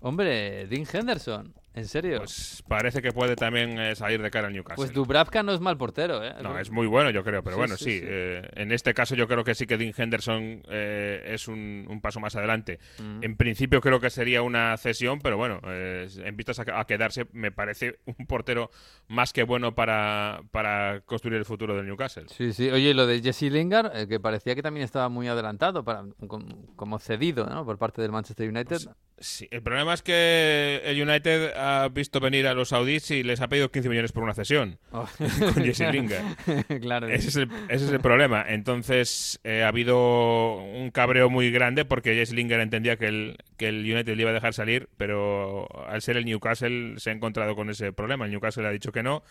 [0.00, 2.18] Hombre, Dean Henderson, ¿en serio?
[2.18, 4.76] Pues parece que puede también eh, salir de cara al Newcastle.
[4.76, 6.34] Pues Dubravka no es mal portero, ¿eh?
[6.42, 9.28] No, es muy bueno, yo creo, pero Sí, bueno, sí, eh, en este caso yo
[9.28, 12.78] creo que sí que Dean Henderson eh, es un, un paso más adelante.
[12.98, 13.22] Mm.
[13.24, 17.50] En principio creo que sería una cesión, pero bueno, en vistas a, a quedarse, me
[17.52, 18.70] parece un portero
[19.06, 22.26] más que bueno para, para construir el futuro del Newcastle.
[22.28, 22.70] Sí, sí.
[22.70, 26.98] Oye, lo de Jesse Lingard, que parecía que también estaba muy adelantado, para, com- como
[26.98, 27.64] cedido, ¿no?
[27.64, 28.78] Por parte del Manchester United.
[29.20, 33.40] Sí, el problema es que el United ha visto venir a los saudíes y les
[33.40, 35.08] ha pedido 15 millones por una cesión Oh.
[35.54, 36.24] con Jesse Lingard.
[36.80, 37.08] claro.
[37.08, 38.44] Ese es el, ese es el problema.
[38.48, 43.68] Entonces eh, ha habido un cabreo muy grande porque Jesse Lingard entendía que el, que
[43.68, 47.56] el United le iba a dejar salir, pero al ser el Newcastle se ha encontrado
[47.56, 48.24] con ese problema.
[48.24, 49.22] El Newcastle ha dicho que no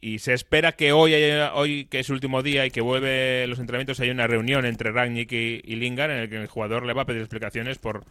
[0.00, 1.14] y se espera que hoy,
[1.54, 4.90] hoy que es su último día y que vuelve los entrenamientos, haya una reunión entre
[4.90, 8.04] Rangnick y, y Lingard en el que el jugador le va a pedir explicaciones por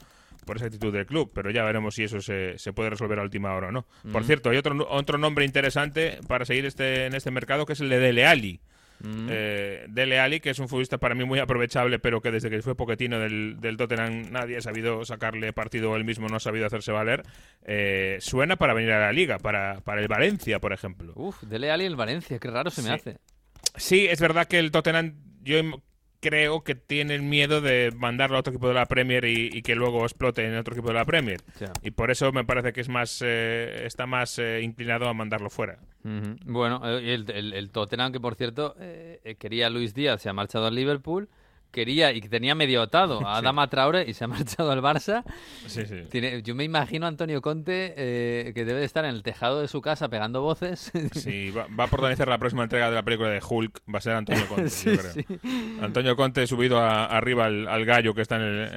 [0.45, 3.23] por esa actitud del club, pero ya veremos si eso se, se puede resolver a
[3.23, 3.85] última hora o no.
[4.11, 4.25] Por Mm.
[4.25, 7.89] cierto, hay otro, otro nombre interesante para seguir este, en este mercado que es el
[7.89, 8.59] de Dele Alli.
[8.99, 9.27] Mm.
[9.29, 12.61] Eh, Dele Alli, que es un futbolista para mí muy aprovechable, pero que desde que
[12.61, 16.65] fue poquetino del, del Tottenham nadie ha sabido sacarle partido, él mismo no ha sabido
[16.67, 17.23] hacerse valer,
[17.65, 21.11] eh, suena para venir a la liga, para, para el Valencia, por ejemplo.
[21.15, 23.17] Uf, Dele Alli el Valencia, qué raro se me hace.
[23.75, 25.81] Sí, es verdad que el Tottenham, yo im-
[26.23, 29.61] creo que tiene el miedo de mandarlo a otro equipo de la Premier y, y
[29.61, 31.41] que luego explote en otro equipo de la Premier.
[31.83, 35.49] Y por eso me parece que es más eh, está más eh, inclinado a mandarlo
[35.49, 35.77] fuera.
[36.45, 40.21] Bueno, eh, el, el, el Tottenham, que por cierto eh, eh, quería a Luis Díaz,
[40.21, 41.29] se ha marchado al Liverpool.
[41.73, 43.39] Quería y que tenía medio atado a Sí.
[43.41, 45.23] Adama Traore y se ha marchado al Barça.
[45.67, 46.03] Sí, sí.
[46.09, 49.59] Tiene- yo me imagino a Antonio Conte eh, que debe de estar en el tejado
[49.59, 50.91] de su casa pegando voces.
[51.13, 54.01] Sí, va, va a protagonizar la próxima entrega de la película de Hulk, va a
[54.01, 55.11] ser Antonio Conte, Sí, yo creo.
[55.13, 55.25] sí.
[55.81, 58.69] Antonio Conte subido a- arriba al, al gallo que está en el,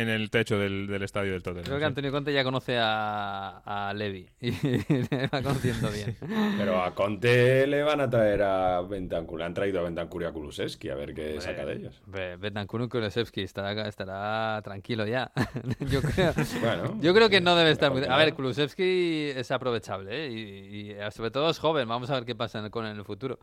[0.00, 1.64] en el techo del, del estadio del Tottenham.
[1.66, 1.84] Creo que.
[1.84, 6.16] Antonio Conte ya conoce a, a Levi y le va conociendo bien.
[6.56, 9.38] Pero a Conte le van a traer a Bentancur.
[9.40, 12.00] Le han traído a Bentancur y a Kulusevski a ver qué saca de ellos.
[12.06, 15.32] Be- Bentancur Kulusevski estará, estará tranquilo ya.
[15.90, 18.00] yo, creo, Bueno, yo creo que no debe estar muy...
[18.00, 18.34] A ver, nada.
[18.34, 20.30] Kulusevski es aprovechable ¿eh?
[20.30, 21.88] y, y, sobre todo es joven.
[21.88, 23.38] Vamos a ver qué pasa con él en el futuro.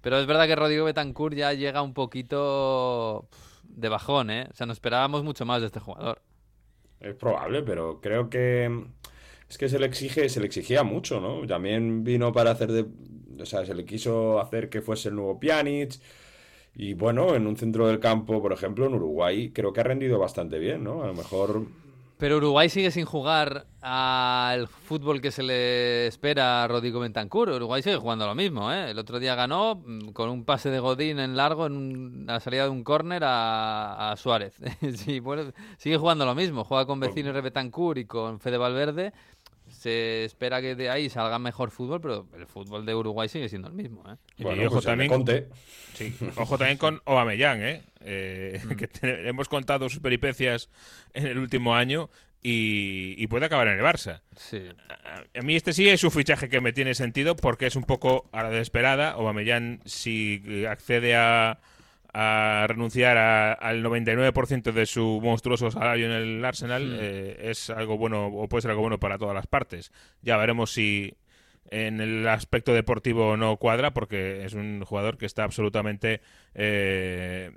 [0.00, 3.28] Pero es verdad que Rodrigo Betancourt ya llega un poquito
[3.64, 4.48] de bajón, ¿eh?
[4.50, 6.22] O sea, nos esperábamos mucho más de este jugador.
[7.00, 8.86] Es probable, pero creo que
[9.48, 11.46] es que se le exige, se le exigía mucho, ¿no?
[11.46, 12.86] También vino para hacer de,
[13.38, 16.00] o sea, se le quiso hacer que fuese el nuevo Pjanic
[16.74, 20.18] y bueno, en un centro del campo, por ejemplo, en Uruguay, creo que ha rendido
[20.18, 21.02] bastante bien, ¿no?
[21.02, 21.66] A lo mejor
[22.18, 27.50] Pero Uruguay sigue sin jugar al fútbol que se le espera a Rodrigo Bentancur.
[27.50, 28.90] Uruguay sigue jugando lo mismo, ¿eh?
[28.92, 32.34] El otro día ganó mm, con un pase de Godín en largo en un- a
[32.34, 34.54] la salida de un córner a, a Suárez.
[34.94, 36.62] sí, bueno, sigue jugando lo mismo.
[36.64, 39.12] Juega con vecinos de Bentancur y con Fede Valverde.
[39.68, 43.68] Se espera que de ahí salga mejor fútbol, pero el fútbol de Uruguay sigue siendo
[43.68, 44.16] el mismo, ¿eh?
[44.36, 45.48] Y Bueno, pues también, Conte.
[46.10, 47.82] Sí, ojo también con Aubameyang, ¿eh?
[48.04, 50.68] Eh, que te- hemos contado sus peripecias
[51.14, 52.10] en el último año
[52.42, 54.20] y, y puede acabar en el Barça.
[54.36, 54.60] Sí.
[54.88, 57.84] A, a mí este sí es un fichaje que me tiene sentido porque es un
[57.84, 59.10] poco a la desesperada.
[59.12, 61.60] Aubameyang si accede a,
[62.12, 66.98] a renunciar a- al 99% de su monstruoso salario en el Arsenal Hmm.
[67.00, 69.92] eh, es algo bueno o puede ser algo bueno para todas las partes.
[70.22, 71.14] Ya veremos si
[71.70, 76.20] en el aspecto deportivo no cuadra porque es un jugador que está absolutamente
[76.54, 77.50] eh,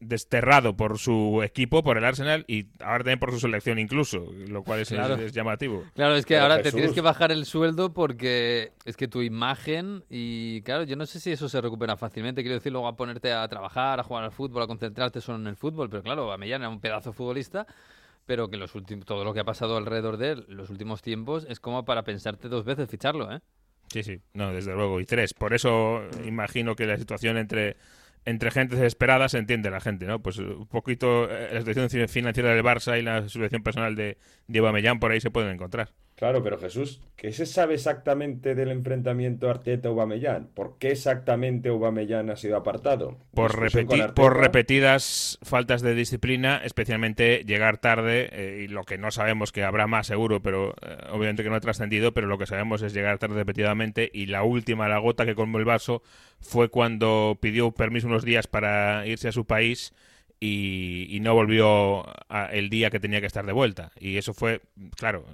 [0.00, 4.62] desterrado por su equipo, por el Arsenal y ahora también por su selección incluso, lo
[4.62, 5.14] cual es, Claro.
[5.16, 5.82] es llamativo.
[5.94, 9.22] Claro, es que Pero ahora te tienes que bajar el sueldo porque es que tu
[9.22, 12.96] imagen y claro, yo no sé si eso se recupera fácilmente, quiero decir, luego a
[12.96, 16.32] ponerte a trabajar, a jugar al fútbol, a concentrarte solo en el fútbol, pero claro,
[16.32, 17.66] Amellán era un pedazo futbolista,
[18.26, 21.46] pero que los últimos todo lo que ha pasado alrededor de él los últimos tiempos
[21.48, 23.40] es como para pensarte dos veces ficharlo, ¿eh?
[23.88, 25.00] Sí, sí, no, desde luego.
[25.00, 25.34] Y tres.
[25.34, 27.76] Por eso imagino que la situación entre,
[28.24, 30.20] entre gente desesperada se entiende la gente, ¿no?
[30.20, 34.58] Pues un poquito eh, la situación financiera del Barça y la situación personal de, de
[34.58, 35.90] Aubameyang por ahí se pueden encontrar.
[36.16, 40.46] Claro, pero Jesús, ¿qué se sabe exactamente del enfrentamiento Arteta-Aubameyang?
[40.54, 43.18] ¿Por qué exactamente Aubameyang ha sido apartado?
[43.34, 43.52] Por,
[44.36, 49.88] repetidas faltas de disciplina, especialmente llegar tarde, eh, y lo que no sabemos, que habrá
[49.88, 53.18] más seguro, pero eh, obviamente que no ha trascendido, pero lo que sabemos es llegar
[53.18, 56.02] tarde repetidamente, y la última, la gota que colmó el vaso,
[56.40, 59.92] fue cuando pidió permiso unos días para irse a su país
[60.38, 63.90] y, y no volvió a- el día que tenía que estar de vuelta.
[63.98, 64.60] Y eso fue,
[64.96, 65.24] claro,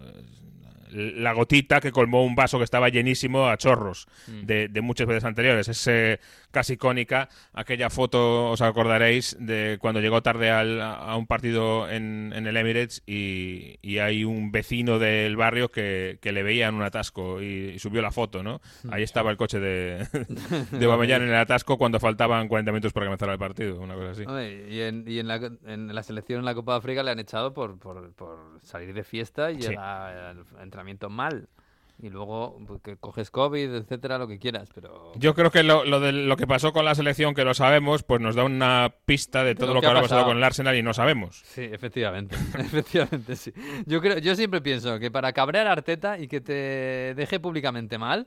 [0.93, 4.47] la gotita que colmó un vaso que estaba llenísimo a chorros Mm.
[4.47, 5.69] de, de muchas veces anteriores.
[5.69, 6.21] Es eh,
[6.51, 12.33] casi icónica aquella foto, os acordaréis, de cuando llegó tarde al- a un partido en,
[12.35, 16.75] en el Emirates y, y hay un vecino del barrio que, que le veía en
[16.75, 18.61] un atasco y, y subió la foto, ¿no?
[18.85, 18.93] Mm.
[18.93, 20.07] Ahí estaba el coche de,
[20.73, 24.11] de Aubameyang en el atasco cuando faltaban 40 minutos para comenzar el partido, una cosa
[24.11, 24.23] así.
[24.71, 25.37] Y en, y en, la,
[25.67, 28.93] en la selección en la Copa de África le han echado por, por, por salir
[28.95, 29.75] de fiesta y Sí.
[30.63, 31.49] entrenamiento mal.
[32.03, 35.13] Y luego pues, que coges COVID, etcétera, lo que quieras, pero...
[35.17, 38.03] Yo creo que lo, lo de lo que pasó con la selección, que lo sabemos,
[38.03, 40.31] pues nos da una pista de todo lo lo que ha habrá pasado pasado.
[40.31, 41.43] con el Arsenal y no sabemos.
[41.45, 43.53] Sí, efectivamente, efectivamente, sí.
[43.87, 47.99] Yo creo, yo siempre pienso que para cabrear a Arteta y que te deje públicamente
[47.99, 48.27] mal,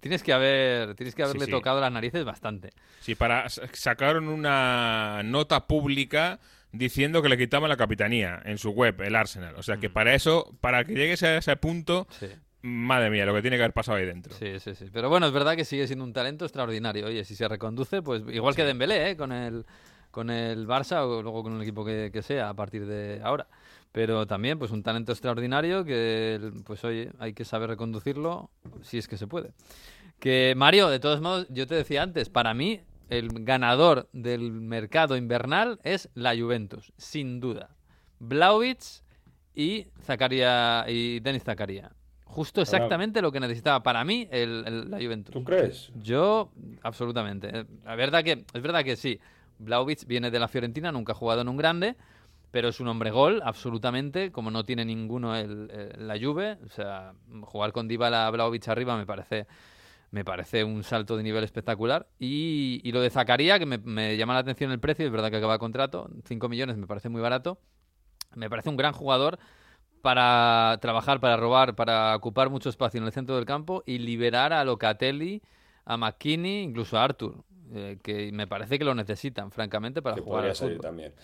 [0.00, 1.50] tienes que haber, tienes que haberle sí.
[1.50, 2.70] tocado las narices bastante.
[3.00, 6.40] Sí, para sacaron una nota pública
[6.72, 9.54] diciendo que le quitaban la capitanía en su web, el Arsenal.
[9.56, 12.26] O sea que para eso, para que llegues a ese punto, Sí.
[12.64, 14.34] Madre mía, lo que tiene que haber pasado ahí dentro.
[14.34, 14.86] Sí, sí, sí.
[14.92, 17.06] Pero bueno, es verdad que sigue siendo un talento extraordinario.
[17.06, 19.16] Oye, si se reconduce, pues igual que Dembélé, ¿eh?
[19.16, 19.66] Con el,
[20.10, 23.46] con el Barça o luego con el equipo que, que sea a partir de ahora.
[23.92, 28.50] Pero también, pues un talento extraordinario que, pues oye, hay que saber reconducirlo
[28.82, 29.52] si es que se puede.
[30.18, 35.16] Que Mario, de todos modos, yo te decía antes, para mí el ganador del mercado
[35.16, 37.76] invernal es la Juventus, sin duda.
[38.18, 39.04] Blauvitz
[39.54, 41.92] y Zakaria y Denis Zakaria.
[42.34, 45.32] Justo exactamente lo que necesitaba para mí el, el- la Juventus.
[45.32, 45.92] ¿Tú crees?
[46.02, 46.50] Yo,
[46.82, 47.48] absolutamente.
[47.60, 49.20] Eh, La verdad que, es verdad que sí.
[49.58, 51.94] Blauvitz viene de la Fiorentina, nunca ha jugado en un grande,
[52.50, 56.58] pero es un hombre gol, absolutamente, como no tiene ninguno el, el- la Juve.
[56.66, 57.12] O sea,
[57.42, 59.46] jugar con Dybala Blauvitz arriba me parece
[60.10, 62.06] me parece un salto de nivel espectacular.
[62.20, 65.28] Y, y lo de Zacarías, que me, me llama la atención el precio, es verdad
[65.30, 67.58] que acaba contrato, 5 millones me parece muy barato.
[68.36, 69.38] Me parece un gran jugador
[70.04, 74.52] para trabajar, para robar, para ocupar mucho espacio en el centro del campo y liberar
[74.52, 75.40] a Locatelli,
[75.86, 77.36] a McKinney, incluso a Arthur,
[77.72, 81.14] eh, que me parece que lo necesitan, francamente, para que jugar podría al salir también.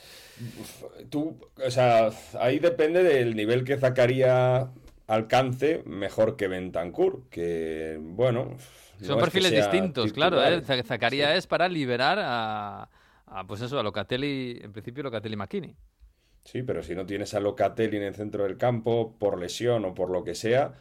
[0.58, 2.08] Uf, Tú, o sea,
[2.40, 4.68] ahí depende del nivel que Zacarías
[5.06, 8.44] alcance mejor que Bentancur, que bueno.
[8.46, 10.42] no Son es que perfiles distintos, claro.
[10.42, 10.62] ¿eh?
[10.62, 12.88] Za- Zacarías es para liberar a,
[13.26, 15.76] a, pues eso, a Locatelli, en principio Locatelli McKinney.
[16.44, 19.94] Sí, pero si no tienes a Locatelli en el centro del campo, por lesión o
[19.94, 20.74] por lo que sea,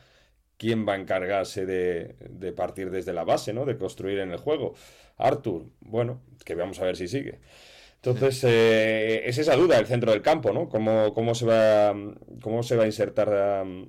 [0.58, 3.66] ¿quién va a encargarse de, de partir desde la base, ¿no?
[3.66, 4.76] De construir en el juego.
[5.18, 7.40] Arthur, bueno, que vamos a ver si sigue.
[7.98, 10.70] Entonces, eh, es esa duda, el centro del campo, ¿no?
[10.70, 11.94] ¿Cómo, cómo se va,
[12.42, 13.88] cómo se va a insertar um,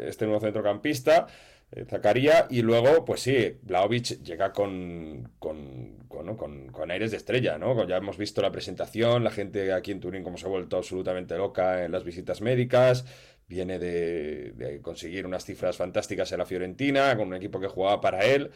[0.00, 1.26] este nuevo centrocampista?
[1.70, 6.36] Eh, Zacaría, y luego, pues sí, Vlahovic llega con, con, con,
[6.72, 7.86] con- aires de estrella, ¿no?
[7.86, 11.36] Ya hemos visto la presentación, la gente aquí en Turín como se ha vuelto absolutamente
[11.36, 13.04] loca en las visitas médicas,
[13.46, 18.24] viene de, conseguir unas cifras fantásticas en la Fiorentina, con un equipo que jugaba para
[18.24, 18.50] él,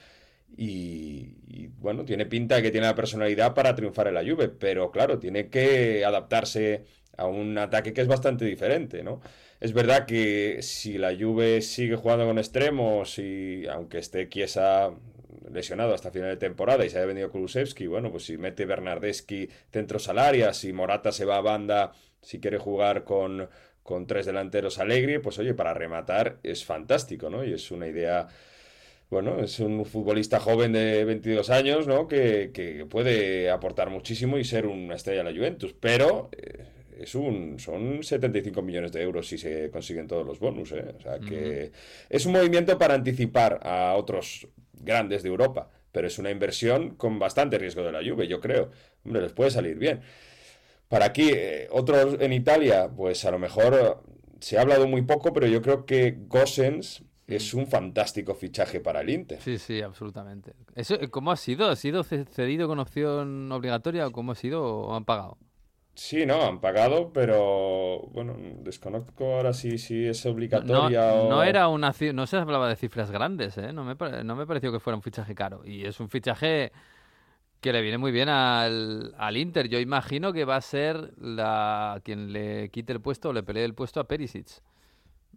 [0.56, 4.48] y, y, bueno, tiene pinta de que tiene la personalidad para triunfar en la Juve,
[4.48, 6.84] pero claro, tiene que adaptarse
[7.16, 9.20] a un ataque que es bastante diferente, ¿no?
[9.62, 14.90] Es verdad que si la Juve sigue jugando con extremos y aunque esté Chiesa
[15.52, 19.48] lesionado hasta final de temporada y se haya venido Kulusevski, bueno, pues si mete Bernardeschi
[19.70, 23.48] centros al área, si Morata se va a banda, si quiere jugar con,
[23.84, 27.44] con tres delanteros Alegre, pues oye, para rematar es fantástico, ¿no?
[27.44, 28.26] Y es una idea
[29.10, 32.08] bueno, es un futbolista joven de 22 años, ¿no?
[32.08, 36.64] Que, que puede aportar muchísimo y ser una estrella de la Juventus, pero eh,
[37.02, 40.94] es un, son 75 millones de euros si se consiguen todos los bonus, ¿eh?
[40.96, 41.72] O sea que
[42.08, 47.18] es un movimiento para anticipar a otros grandes de Europa, pero es una inversión con
[47.18, 48.70] bastante riesgo de la Juve, yo creo.
[49.04, 50.00] Hombre, les puede salir bien.
[50.88, 53.94] Para aquí, eh, otros en Italia, pues a lo mejor eh,
[54.40, 59.00] se ha hablado muy poco, pero yo creo que Gossens es un fantástico fichaje para
[59.00, 59.40] el Inter.
[59.40, 60.52] Sí, sí, absolutamente.
[60.74, 61.68] Eso, eh, ¿Cómo ha sido?
[61.70, 65.38] ¿Ha sido ce- cedido con opción obligatoria o cómo ha sido o han pagado?
[65.94, 71.30] Sí, no, han pagado, pero bueno, desconozco ahora si, si es No, obligatoria o...
[71.30, 73.72] no era una no se hablaba de cifras grandes, ¿eh?
[73.72, 75.62] No me, no me pareció que fuera un fichaje caro.
[75.64, 76.72] Y es un fichaje
[77.60, 79.68] que le viene muy bien al, al Inter.
[79.68, 83.64] Yo imagino que va a ser la quien le quite el puesto o le pelee
[83.64, 84.48] el puesto a Perisic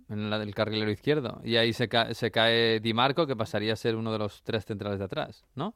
[0.10, 1.41] en la del carrilero izquierdo.
[1.43, 4.43] Y ahí se, ca- se cae Di Marco, que pasaría a ser uno de los
[4.43, 5.76] tres centrales de atrás, ¿no?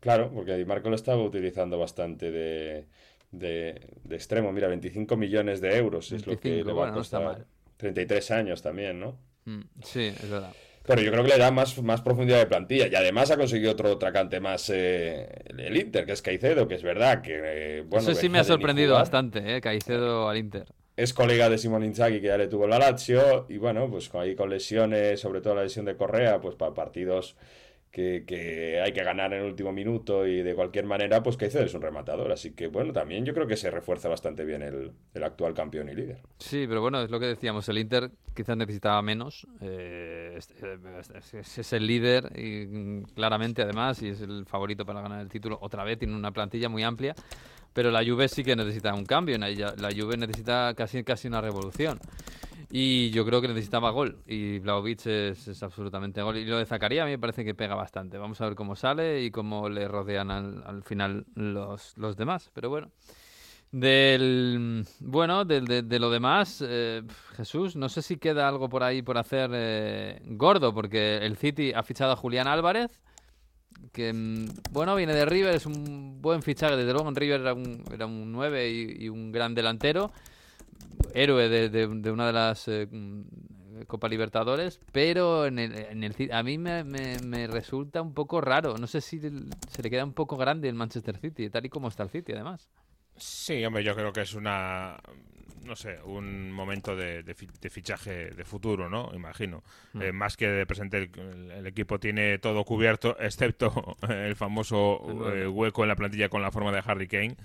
[0.00, 2.88] Claro, porque Di Marco lo estaba utilizando bastante de,
[3.30, 4.52] de, de extremo.
[4.52, 7.18] Mira, 25 millones de euros es lo que 25, le va a bueno, no está
[7.18, 7.38] costar.
[7.38, 7.46] mal.
[7.76, 9.18] 33 años también, ¿no?
[9.44, 10.52] Mm, sí, es verdad.
[10.84, 12.86] pero yo creo que le da más, más profundidad de plantilla.
[12.88, 16.82] Y además ha conseguido otro atacante más eh, el Inter, que es Caicedo, que es
[16.82, 17.40] verdad que.
[17.78, 19.60] eh, bueno, Eso sí me ha sorprendido bastante, ¿eh?
[19.60, 20.64] Caicedo al Inter.
[20.96, 23.44] Es colega de Simón Inzaghi, que ya le tuvo la Lazio.
[23.50, 26.72] Y bueno, pues con- ahí con lesiones, sobre todo la lesión de Correa, pues para
[26.72, 27.36] partidos
[28.26, 31.74] que, hay que ganar en el último minuto y de cualquier manera, pues Caicedo es
[31.74, 32.30] un rematador.
[32.32, 35.88] Así que bueno, también yo creo que se refuerza bastante bien el, el actual campeón
[35.88, 36.18] y líder.
[36.38, 39.46] Sí, pero bueno, es lo que decíamos, el Inter quizás necesitaba menos.
[39.62, 45.20] eh, es- es el líder, y, mm, claramente además, y es el favorito para ganar
[45.20, 45.58] el título.
[45.60, 47.14] Otra vez tiene una plantilla muy amplia,
[47.76, 49.36] pero la Juve sí que necesita un cambio.
[49.36, 52.00] La, Juve necesita casi, casi una revolución.
[52.70, 54.16] Y yo creo que necesitaba gol.
[54.26, 56.38] Y Vlaovic es, absolutamente gol.
[56.38, 58.16] Y lo de Zacarías a mí me parece que pega bastante.
[58.16, 62.50] Vamos a ver cómo sale y cómo le rodean al, al final los, los demás.
[62.54, 62.90] Pero bueno.
[63.72, 67.02] Del bueno, de, de lo demás, eh,
[67.36, 71.72] Jesús, no sé si queda algo por ahí por hacer eh, gordo, porque el City
[71.74, 73.02] ha fichado a Julián Álvarez,
[73.92, 77.54] que mm, bueno, viene de River, es un buen fichaje, desde luego en River era
[77.54, 80.12] un, era un 9 y, un gran delantero,
[81.14, 83.22] héroe de, de- una de las eh, mm,
[83.86, 88.40] Copa Libertadores, pero en el, en el a mí me, me- me resulta un poco
[88.40, 91.68] raro, no sé si se le queda un poco grande el Manchester City, tal y
[91.68, 92.68] como está el City además.
[93.16, 94.98] Sí, hombre, yo creo que es una,
[95.66, 99.10] no sé, un momento de, de fi- de fichaje de futuro, ¿no?
[99.14, 99.62] Imagino.
[99.92, 100.02] Mm.
[100.02, 105.26] Eh, más que de presente, el, el- el equipo tiene todo cubierto, excepto el famoso
[105.32, 107.36] eh, hueco en la plantilla con la forma de Harry Kane,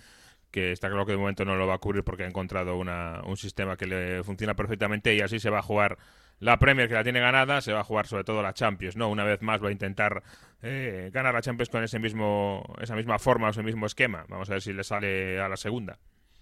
[0.51, 3.22] que está claro que de momento no lo va a cubrir porque ha encontrado una,
[3.26, 5.97] un sistema que le funciona perfectamente y así se va a jugar
[6.39, 9.09] la Premier que la tiene ganada, se va a jugar sobre todo la Champions, ¿no?
[9.09, 10.24] Una vez más va a intentar
[10.63, 14.26] eh, ganar la Champions con ese mismo, esa misma forma, ese mismo esquema.
[14.28, 15.99] Vamos a ver si le sale a la segunda.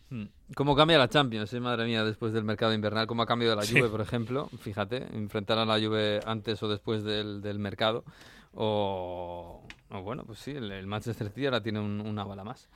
[0.10, 0.26] Hmm.
[0.56, 3.06] ¿Cómo cambia la Champions, eh, madre mía, después del mercado invernal?
[3.06, 3.78] ¿Cómo ha cambiado la Sí.
[3.78, 4.50] Juve, por ejemplo?
[4.60, 8.04] Fíjate, enfrentar a la Juve antes o después del, del mercado.
[8.56, 12.68] O, o bueno, pues sí, el, el Manchester City ahora tiene un- una bala más.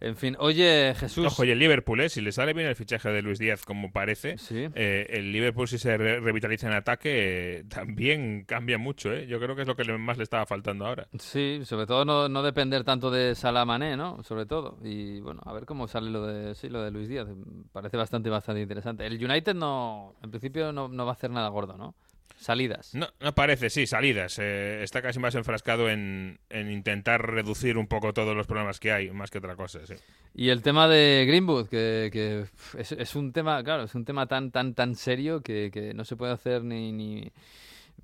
[0.00, 1.26] En fin, oye, Jesús.
[1.26, 2.08] Ojo, y el Liverpool, ¿eh?
[2.08, 5.76] si le sale bien el fichaje de Luis Díaz, como parece, eh, el Liverpool, si
[5.78, 9.12] se re- revitaliza en ataque, eh, también cambia mucho.
[9.12, 9.26] ¿eh?
[9.26, 11.06] Yo creo que es lo que más le estaba faltando ahora.
[11.18, 14.22] Sí, sobre todo no, no depender tanto de Salah Mané, ¿no?
[14.22, 14.78] Sobre todo.
[14.82, 17.28] Y bueno, a ver cómo sale lo de, sí, lo de Luis Díaz.
[17.72, 19.04] Parece bastante, bastante interesante.
[19.06, 21.94] El United no, en principio no, no va a hacer nada gordo, ¿no?
[22.36, 22.94] Salidas.
[22.94, 24.38] No, no parece, sí, salidas.
[24.40, 28.92] eh, está casi más enfrascado en, en intentar reducir un poco todos los problemas que
[28.92, 29.86] hay, más que otra cosa.
[29.86, 29.94] Sí.
[30.34, 32.44] Y el tema de Greenwood, que, que
[32.78, 36.04] es, es un tema, claro, es un tema tan, tan, tan serio que, que no
[36.04, 37.30] se puede hacer ni, ni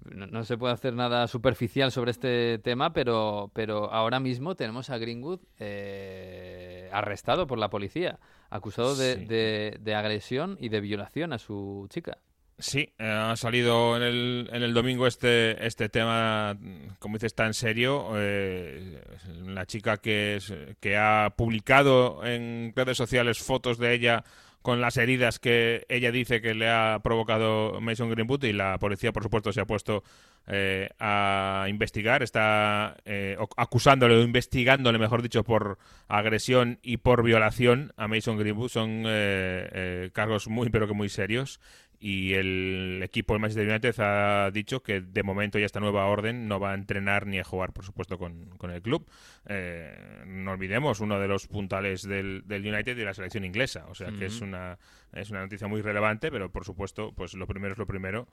[0.05, 4.91] no, no se puede hacer nada superficial sobre este tema, pero, pero ahora mismo tenemos
[4.91, 8.19] a Greenwood eh, arrestado por la policía,
[8.51, 9.25] acusado de, Sí.
[9.25, 12.19] de- de agresión y de violación a su chica.
[12.59, 16.57] Sí, eh, ha salido en el, en el domingo este, este tema,
[16.99, 18.13] como dices, tan serio.
[18.17, 18.99] eh,
[19.45, 24.25] la chica que, es- que ha publicado en redes sociales fotos de ella
[24.63, 29.13] con las heridas que ella dice que le ha provocado Mason Greenwood y la policía,
[29.13, 30.03] por supuesto, se ha puesto
[30.49, 32.23] eh, a investigar.
[32.25, 35.79] Está eh, acusándole o investigándole, mejor dicho, por
[36.09, 38.69] agresión y por violación a Mason Greenwood.
[38.71, 41.61] Son eh, cargos muy, pero que muy serios
[41.99, 46.49] y el equipo del Manchester United ha dicho que de momento ya esta nueva orden
[46.49, 49.09] no va a entrenar ni a jugar, por supuesto, con, con el club.
[49.47, 53.87] Eh, no olvidemos uno de los puntales del, del United y de la selección inglesa,
[53.89, 54.79] o sea que es una
[55.13, 58.29] es una noticia muy relevante, pero por supuesto, pues lo primero es lo primero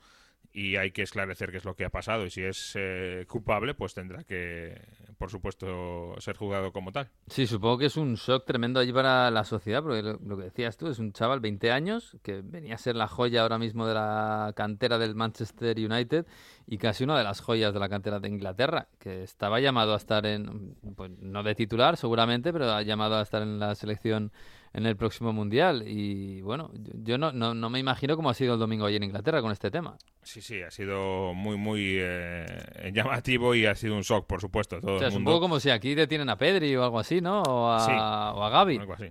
[0.52, 3.74] y hay que esclarecer qué es lo que ha pasado y si es eh, culpable,
[3.74, 4.80] pues tendrá que,
[5.18, 7.10] por supuesto, ser juzgado como tal.
[7.26, 10.76] Sí, supongo que es un shock tremendo allí para la sociedad, porque lo, que decías
[10.76, 13.94] tú, es un chaval, 20 años, que venía a ser la joya ahora mismo de
[13.94, 16.26] la cantera del Manchester United
[16.66, 19.96] y casi una de las joyas de la cantera de Inglaterra, que estaba llamado a
[19.96, 24.32] estar en, pues no de titular seguramente, pero ha llamado a estar en la selección
[24.74, 25.84] en el próximo Mundial.
[25.86, 29.04] Y bueno, yo, no, no, no me imagino cómo ha sido el domingo allí en
[29.04, 29.96] Inglaterra con este tema.
[30.22, 34.80] Sí, sí, ha sido muy, muy eh, llamativo y ha sido un shock, por supuesto,
[34.80, 35.36] todo O sea, el es un mundo.
[35.36, 37.42] poco como si aquí detienen a Pedri o algo así, ¿no?
[37.42, 37.92] O a, Sí.
[37.92, 38.76] o a Gavi.
[38.78, 39.10] Algo así.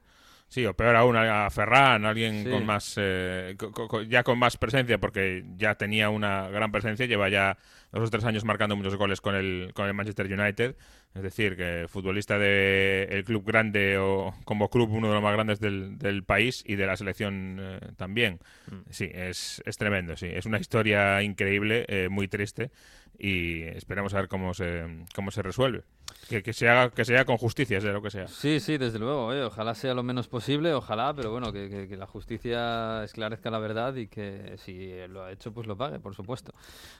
[0.49, 2.49] Sí, o peor aún, a Ferran, alguien Sí.
[2.51, 6.71] con más, eh, co- co- co- ya con más presencia, porque ya tenía una gran
[6.71, 7.57] presencia, lleva ya
[7.91, 10.75] dos o tres años marcando muchos goles con el, con el Manchester United,
[11.15, 15.59] es decir, que futbolista del club grande o como club uno de los más grandes
[15.59, 18.39] del, del país y de la selección eh, también.
[18.89, 22.71] Sí, es, es tremendo, sí, es una historia increíble, eh, muy triste
[23.17, 24.83] y esperamos a ver cómo se,
[25.15, 25.83] cómo se resuelve.
[26.29, 28.27] Que, que se haga, que se haga con justicia, sea lo que sea.
[28.27, 29.25] Sí, sí, desde luego.
[29.25, 33.49] oye, ojalá sea lo menos posible, ojalá, pero bueno, que, que- que la justicia esclarezca
[33.51, 36.53] la verdad y que si lo ha hecho, pues lo pague, por supuesto.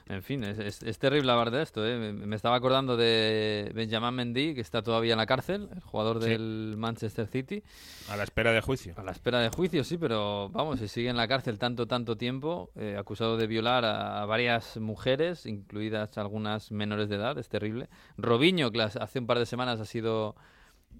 [0.08, 1.86] En fin, es, es- es terrible hablar de esto.
[1.86, 1.96] ¿eh?
[1.96, 6.22] Me, me estaba acordando de Benjamin Mendy, que está todavía en la cárcel, el jugador
[6.22, 6.30] Sí.
[6.30, 7.62] del Manchester City.
[8.08, 8.94] A la espera de juicio.
[8.96, 12.16] A la espera de juicio, sí, pero vamos, si sigue en la cárcel tanto, tanto
[12.16, 17.48] tiempo, eh, acusado de violar a, a varias mujeres, incluidas algunas menores de edad, es
[17.48, 17.88] terrible.
[18.16, 20.34] Robinho, que las- hace un par de semanas ha sido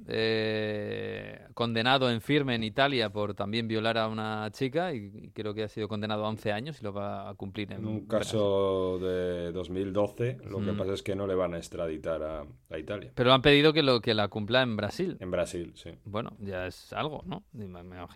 [0.06, 5.62] eh, condenado en firme en Italia por también violar a una chica y, creo que
[5.62, 8.08] ha sido condenado a 11 años y lo va a cumplir en un Brasil.
[8.08, 12.78] caso de 2012, lo que pasa es que no le van a extraditar a, a
[12.78, 13.12] Italia.
[13.14, 15.16] Pero han pedido que lo que la cumpla en Brasil.
[15.20, 15.90] En Brasil, sí.
[16.04, 17.44] Bueno, ya es algo, ¿no?
[17.52, 17.64] Me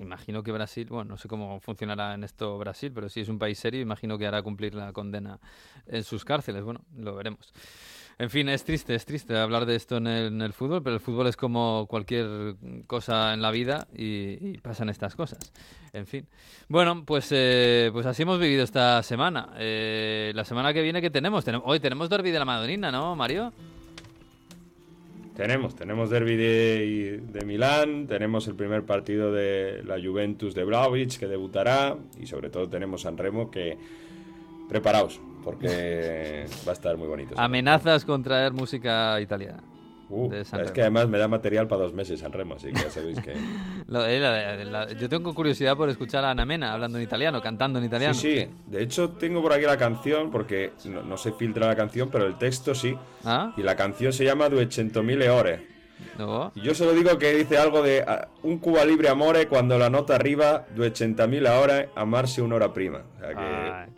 [0.01, 3.39] imagino que Brasil, bueno, no sé cómo funcionará en esto Brasil, pero si es un
[3.39, 5.41] país serio, imagino que hará cumplir la condena
[5.87, 6.64] en sus cárceles.
[6.64, 7.53] Bueno, lo veremos.
[8.21, 10.97] En fin, es triste, es triste hablar de esto en el, en el fútbol, pero
[10.97, 12.57] el fútbol es como cualquier
[12.89, 15.53] cosa en la vida y, pasan estas cosas.
[15.93, 16.27] En fin.
[16.69, 19.51] Bueno, pues, eh, pues así hemos vivido esta semana.
[19.59, 21.47] Eh, la semana que viene, ¿qué tenemos?
[21.47, 23.53] Tenem- Hoy tenemos Derby de la Madonina, ¿no, Mario?
[25.37, 31.16] Tenemos, tenemos Derby de, de Milán, tenemos el primer partido de la Juventus de Vlaovic
[31.16, 33.79] que debutará y sobre todo tenemos San Remo que
[34.69, 37.35] preparaos porque va a estar muy bonito.
[37.39, 39.62] Amenazas con traer música italiana.
[40.11, 40.73] Uh, es Remo.
[40.73, 43.33] que además me da material para dos meses San Remo, así que ya sabéis que...
[43.91, 47.79] Eh, la- la- yo tengo curiosidad por escuchar a Ana Mena hablando en italiano, cantando
[47.79, 48.14] en italiano.
[48.14, 48.49] Sí, sí.
[48.66, 52.27] De hecho, tengo por aquí la canción, porque no, no se filtra la canción, pero
[52.27, 52.97] el texto sí.
[53.25, 53.53] ¿Ah?
[53.57, 55.66] Y la canción se llama 200.000 ore.
[56.19, 56.53] No.
[56.55, 59.91] Y yo solo digo que dice algo de ah, un Cuba libre amore cuando la
[59.91, 63.03] nota arriba 200.000 ore amarse un'ora prima.
[63.16, 63.41] O sea que...
[63.41, 63.89] Ay.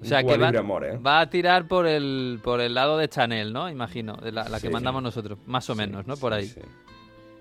[0.00, 0.98] O sea que va, ¿eh?
[0.98, 3.68] va a tirar por el, por el lado de Chanel, ¿no?
[3.68, 6.16] Imagino, de la, la que mandamos nosotros, más o menos, ¿no?
[6.16, 6.52] Por ahí.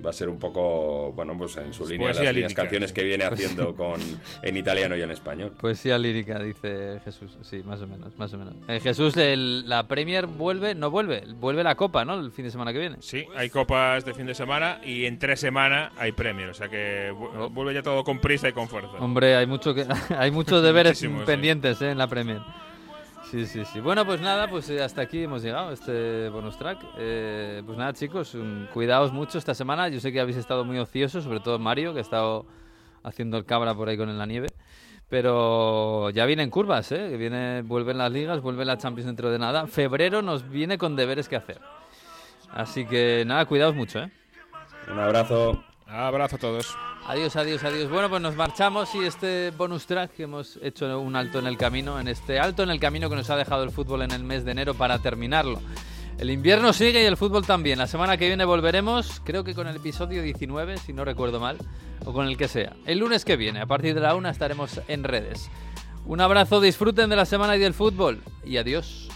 [0.06, 3.26] Va a ser un poco, bueno, pues en su Pues línea las canciones que viene
[3.28, 4.00] Pues- haciendo con,
[4.44, 5.54] en italiano y en español.
[5.60, 7.36] Poesía lírica, dice Jesús.
[7.42, 8.54] Sí, más o menos, más o menos.
[8.68, 12.14] Eh, Jesús, el- la Premier vuelve, no vuelve, vuelve la Copa, ¿no?
[12.20, 12.98] El fin de semana que viene.
[13.00, 16.52] Sí, hay copas de fin de semana y en tres semanas hay premios.
[16.52, 17.50] O sea que Oh.
[17.50, 18.92] vuelve ya todo con prisa y con fuerza.
[19.00, 19.86] Hombre, hay mucho que
[20.18, 21.08] hay muchos deberes sí.
[21.26, 21.90] pendientes ¿eh?
[21.92, 22.42] en la Premier.
[23.32, 23.82] Sí, sí, sí.
[23.82, 26.80] Bueno, pues nada, pues eh, hasta aquí hemos llegado, este bonus track.
[26.98, 28.38] Eh, pues nada, chicos,
[28.74, 29.90] cuidaos mucho esta semana.
[29.90, 32.46] Yo sé que habéis estado muy ociosos, sobre todo Mario, que ha estado
[33.04, 34.48] haciendo el cabra por ahí con en la nieve.
[35.10, 37.18] Pero ya vienen curvas, ¿eh?
[37.18, 39.68] Viene, vuelven las ligas, vuelve la Champions dentro de nada.
[39.68, 41.60] Febrero nos viene con deberes que hacer.
[42.52, 44.12] Así que nada, cuidaos mucho, ¿eh?
[44.90, 45.64] Un abrazo.
[45.90, 46.78] Abrazo a todos.
[47.08, 47.90] Adiós, adiós, adiós.
[47.90, 51.58] Bueno, pues nos marchamos y este bonus track que hemos hecho un alto en el
[51.58, 54.24] camino, en este alto en el camino que nos ha dejado el fútbol en el
[54.24, 55.62] mes de enero para terminarlo.
[56.18, 57.78] El invierno sigue y el fútbol también.
[57.78, 61.58] La semana que viene volveremos, creo que con el episodio 19, si no recuerdo mal,
[62.06, 62.74] o con el que sea.
[62.86, 65.50] El lunes que viene, a partir de la una, estaremos en redes.
[66.06, 69.10] Un abrazo, disfruten de la semana y del fútbol y adiós.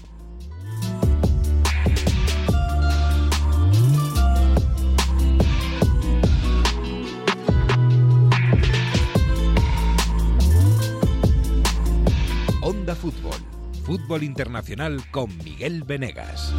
[12.95, 13.39] Fútbol.
[13.83, 16.51] Fútbol Internacional con Miguel Venegas.